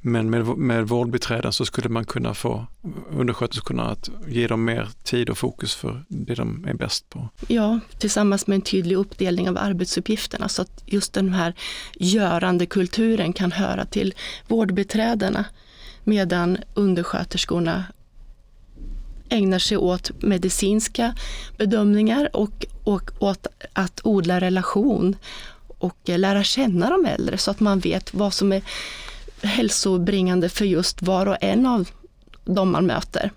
Men 0.00 0.30
med, 0.30 0.46
med 0.46 0.88
vårdbiträden 0.88 1.52
så 1.52 1.64
skulle 1.64 1.88
man 1.88 2.04
kunna 2.04 2.34
få 2.34 2.66
undersköterskorna 3.10 3.90
att 3.90 4.10
ge 4.28 4.46
dem 4.46 4.64
mer 4.64 4.88
tid 5.02 5.30
och 5.30 5.38
fokus 5.38 5.74
för 5.74 6.04
det 6.08 6.34
de 6.34 6.64
är 6.68 6.74
bäst 6.74 7.08
på. 7.08 7.28
Ja, 7.48 7.80
tillsammans 7.98 8.46
med 8.46 8.56
en 8.56 8.62
tydlig 8.62 8.96
uppdelning 8.96 9.48
av 9.48 9.58
arbetsuppgifterna 9.58 10.48
så 10.48 10.62
att 10.62 10.82
just 10.86 11.12
den 11.12 11.32
här 11.32 11.54
görande 11.94 12.66
kulturen 12.66 13.32
kan 13.32 13.52
höra 13.52 13.84
till 13.84 14.14
vårdbiträdena 14.48 15.44
medan 16.04 16.58
undersköterskorna 16.74 17.84
ägnar 19.28 19.58
sig 19.58 19.76
åt 19.76 20.22
medicinska 20.22 21.14
bedömningar 21.56 22.36
och, 22.36 22.66
och 22.84 23.10
åt 23.18 23.46
att 23.72 24.00
odla 24.04 24.40
relation 24.40 25.16
och 25.78 25.96
eh, 26.08 26.18
lära 26.18 26.44
känna 26.44 26.90
de 26.90 27.06
äldre 27.06 27.38
så 27.38 27.50
att 27.50 27.60
man 27.60 27.78
vet 27.78 28.14
vad 28.14 28.34
som 28.34 28.52
är 28.52 28.62
hälsobringande 29.42 30.48
för 30.48 30.64
just 30.64 31.02
var 31.02 31.26
och 31.26 31.36
en 31.40 31.66
av 31.66 31.88
de 32.44 32.70
man 32.70 32.86
möter. 32.86 33.32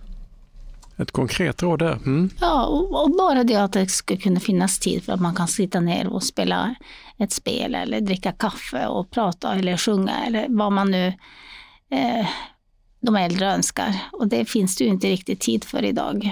Ett 0.97 1.11
konkret 1.11 1.63
råd 1.63 1.79
där. 1.79 1.93
Mm. 1.93 2.29
Ja, 2.39 2.65
och, 2.65 3.03
och, 3.03 3.11
bara 3.17 3.43
det 3.43 3.55
att 3.55 3.73
det 3.73 3.87
ska 3.87 4.17
kunna 4.17 4.39
finnas 4.39 4.79
tid 4.79 5.03
för 5.03 5.13
att 5.13 5.21
man 5.21 5.35
kan 5.35 5.47
sitta 5.47 5.79
ner 5.79 6.07
och 6.07 6.23
spela 6.23 6.75
ett 7.17 7.31
spel 7.31 7.75
eller 7.75 8.01
dricka 8.01 8.31
kaffe 8.31 8.87
och 8.87 9.11
prata 9.11 9.55
eller 9.55 9.77
sjunga 9.77 10.25
eller 10.27 10.45
vad 10.49 10.71
man 10.71 10.91
nu 10.91 11.07
eh, 11.91 12.27
de 13.01 13.15
äldre 13.15 13.53
önskar. 13.53 13.95
Och 14.11 14.27
det 14.27 14.45
finns 14.45 14.77
det 14.77 14.83
ju 14.83 14.89
inte 14.89 15.07
riktigt 15.07 15.39
tid 15.39 15.63
för 15.63 15.83
idag. 15.83 16.31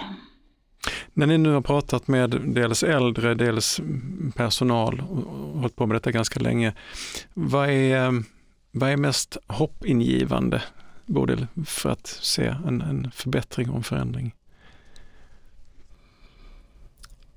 När 1.13 1.27
ni 1.27 1.37
nu 1.37 1.53
har 1.53 1.61
pratat 1.61 2.07
med 2.07 2.41
dels 2.45 2.83
äldre, 2.83 3.35
dels 3.35 3.81
personal 4.35 5.03
och 5.09 5.59
hållit 5.59 5.75
på 5.75 5.85
med 5.85 5.95
detta 5.95 6.11
ganska 6.11 6.39
länge. 6.39 6.73
Vad 7.33 7.69
är 7.69 8.23
vad 8.71 8.89
är 8.89 8.97
mest 8.97 9.37
hoppingivande, 9.47 10.63
Bodil, 11.05 11.47
för 11.65 11.89
att 11.89 12.07
se 12.07 12.55
en, 12.67 12.81
en 12.81 13.11
förbättring 13.11 13.69
och 13.69 13.77
en 13.77 13.83
förändring? 13.83 14.35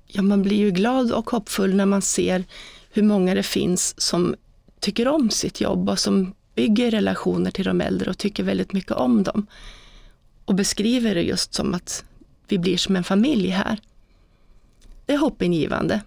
Ja, 0.07 0.21
man 0.21 0.43
blir 0.43 0.57
ju 0.57 0.71
glad 0.71 1.11
och 1.11 1.29
hoppfull 1.29 1.75
när 1.75 1.85
man 1.85 2.01
ser 2.01 2.43
hur 2.91 3.03
många 3.03 3.35
det 3.35 3.43
finns 3.43 4.01
som 4.01 4.35
tycker 4.79 5.07
om 5.07 5.29
sitt 5.29 5.61
jobb 5.61 5.89
och 5.89 5.99
som 5.99 6.33
bygger 6.55 6.91
relationer 6.91 7.51
till 7.51 7.65
de 7.65 7.81
äldre 7.81 8.09
och 8.09 8.17
tycker 8.17 8.43
väldigt 8.43 8.73
mycket 8.73 8.91
om 8.91 9.23
dem. 9.23 9.47
Och 10.45 10.55
beskriver 10.55 11.15
det 11.15 11.21
just 11.21 11.53
som 11.53 11.73
att 11.73 12.05
vi 12.47 12.57
blir 12.57 12.77
som 12.77 12.95
en 12.95 13.03
familj 13.03 13.49
här. 13.49 13.79
Det 15.05 15.13
är 15.13 15.17
hoppingivande. 15.17 16.01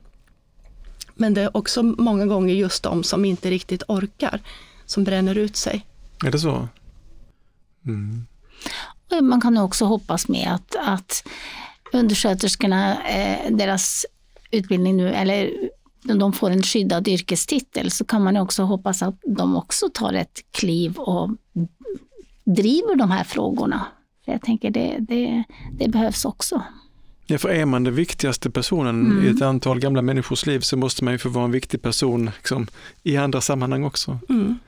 Men 1.14 1.34
det 1.34 1.42
är 1.42 1.56
också 1.56 1.82
många 1.82 2.26
gånger 2.26 2.54
just 2.54 2.82
de 2.82 3.04
som 3.04 3.24
inte 3.24 3.50
riktigt 3.50 3.82
orkar, 3.88 4.40
som 4.86 5.04
bränner 5.04 5.38
ut 5.38 5.56
sig. 5.56 5.86
Är 6.24 6.30
det 6.30 6.38
så? 6.38 6.68
Mm. 7.86 8.26
Man 9.22 9.40
kan 9.40 9.58
också 9.58 9.84
hoppas 9.84 10.28
med 10.28 10.52
att, 10.54 10.76
att 10.76 11.28
undersköterskorna, 11.92 13.04
eh, 13.04 13.56
deras 13.56 14.06
utbildning 14.50 14.96
nu, 14.96 15.12
eller 15.12 15.52
de 16.02 16.32
får 16.32 16.50
en 16.50 16.62
skyddad 16.62 17.08
yrkestitel, 17.08 17.90
så 17.90 18.04
kan 18.04 18.24
man 18.24 18.36
också 18.36 18.62
hoppas 18.62 19.02
att 19.02 19.14
de 19.24 19.56
också 19.56 19.88
tar 19.94 20.12
ett 20.12 20.40
kliv 20.50 20.96
och 20.96 21.30
driver 22.44 22.94
de 22.94 23.10
här 23.10 23.24
frågorna. 23.24 23.86
För 24.24 24.32
jag 24.32 24.42
tänker 24.42 24.70
det, 24.70 24.96
det, 25.00 25.44
det 25.78 25.88
behövs 25.88 26.24
också. 26.24 26.62
Ja, 27.26 27.38
för 27.38 27.48
är 27.48 27.64
man 27.64 27.84
den 27.84 27.94
viktigaste 27.94 28.50
personen 28.50 29.06
mm. 29.06 29.26
i 29.26 29.28
ett 29.28 29.42
antal 29.42 29.80
gamla 29.80 30.02
människors 30.02 30.46
liv 30.46 30.60
så 30.60 30.76
måste 30.76 31.04
man 31.04 31.12
ju 31.14 31.18
få 31.18 31.28
vara 31.28 31.44
en 31.44 31.50
viktig 31.50 31.82
person 31.82 32.30
liksom, 32.36 32.66
i 33.02 33.16
andra 33.16 33.40
sammanhang 33.40 33.84
också. 33.84 34.18
Mm. 34.28 34.58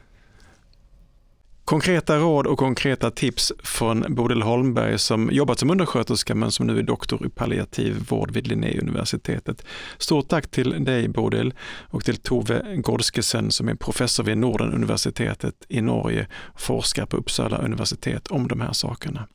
Konkreta 1.68 2.16
råd 2.16 2.46
och 2.46 2.58
konkreta 2.58 3.10
tips 3.10 3.52
från 3.62 4.04
Bodil 4.08 4.42
Holmberg 4.42 4.98
som 4.98 5.30
jobbat 5.32 5.58
som 5.58 5.70
undersköterska 5.70 6.34
men 6.34 6.52
som 6.52 6.66
nu 6.66 6.78
är 6.78 6.82
doktor 6.82 7.26
i 7.26 7.28
palliativ 7.28 8.06
vård 8.08 8.30
vid 8.30 8.46
Linnéuniversitetet. 8.46 9.64
Stort 9.98 10.28
tack 10.28 10.50
till 10.50 10.84
dig 10.84 11.08
Bodil 11.08 11.54
och 11.90 12.04
till 12.04 12.16
Tove 12.16 12.76
Godskesen 12.76 13.50
som 13.50 13.68
är 13.68 13.74
professor 13.74 14.24
vid 14.24 14.38
Nordenuniversitetet 14.38 15.54
i 15.68 15.80
Norge 15.80 16.26
och 16.34 16.60
forskar 16.60 17.06
på 17.06 17.16
Uppsala 17.16 17.58
universitet 17.58 18.26
om 18.26 18.48
de 18.48 18.60
här 18.60 18.72
sakerna. 18.72 19.28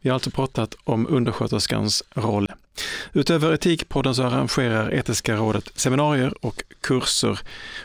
Vi 0.00 0.08
har 0.08 0.14
alltså 0.14 0.30
pratat 0.30 0.74
om 0.84 1.06
undersköterskans 1.10 2.02
roll. 2.14 2.48
Utöver 3.12 3.54
Etikpodden 3.54 4.14
så 4.14 4.22
arrangerar 4.22 4.94
Etiska 4.94 5.36
rådet 5.36 5.70
seminarier 5.74 6.44
och 6.46 6.62
kurser. 6.80 7.40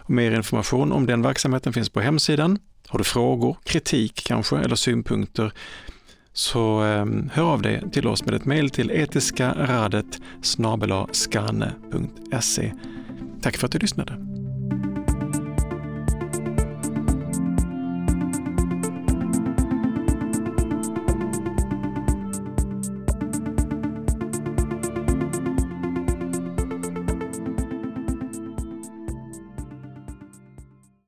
Mer 0.07 0.31
information 0.31 0.91
om 0.91 1.05
den 1.05 1.21
verksamheten 1.21 1.73
finns 1.73 1.89
på 1.89 2.01
hemsidan. 2.01 2.59
Har 2.91 2.97
du 2.97 3.03
frågor, 3.03 3.57
kritik 3.63 4.23
kanske 4.25 4.57
eller 4.57 4.75
synpunkter 4.75 5.51
så 6.33 6.83
eh, 6.85 7.05
hör 7.31 7.43
av 7.43 7.61
dig 7.61 7.83
till 7.91 8.07
oss 8.07 8.25
med 8.25 8.33
ett 8.33 8.45
mejl 8.45 8.69
till 8.69 8.91
etiskaradet 8.91 10.21
Tack 13.41 13.57
för 13.57 13.65
att 13.65 13.71
du 13.71 13.79
lyssnade. 13.79 14.30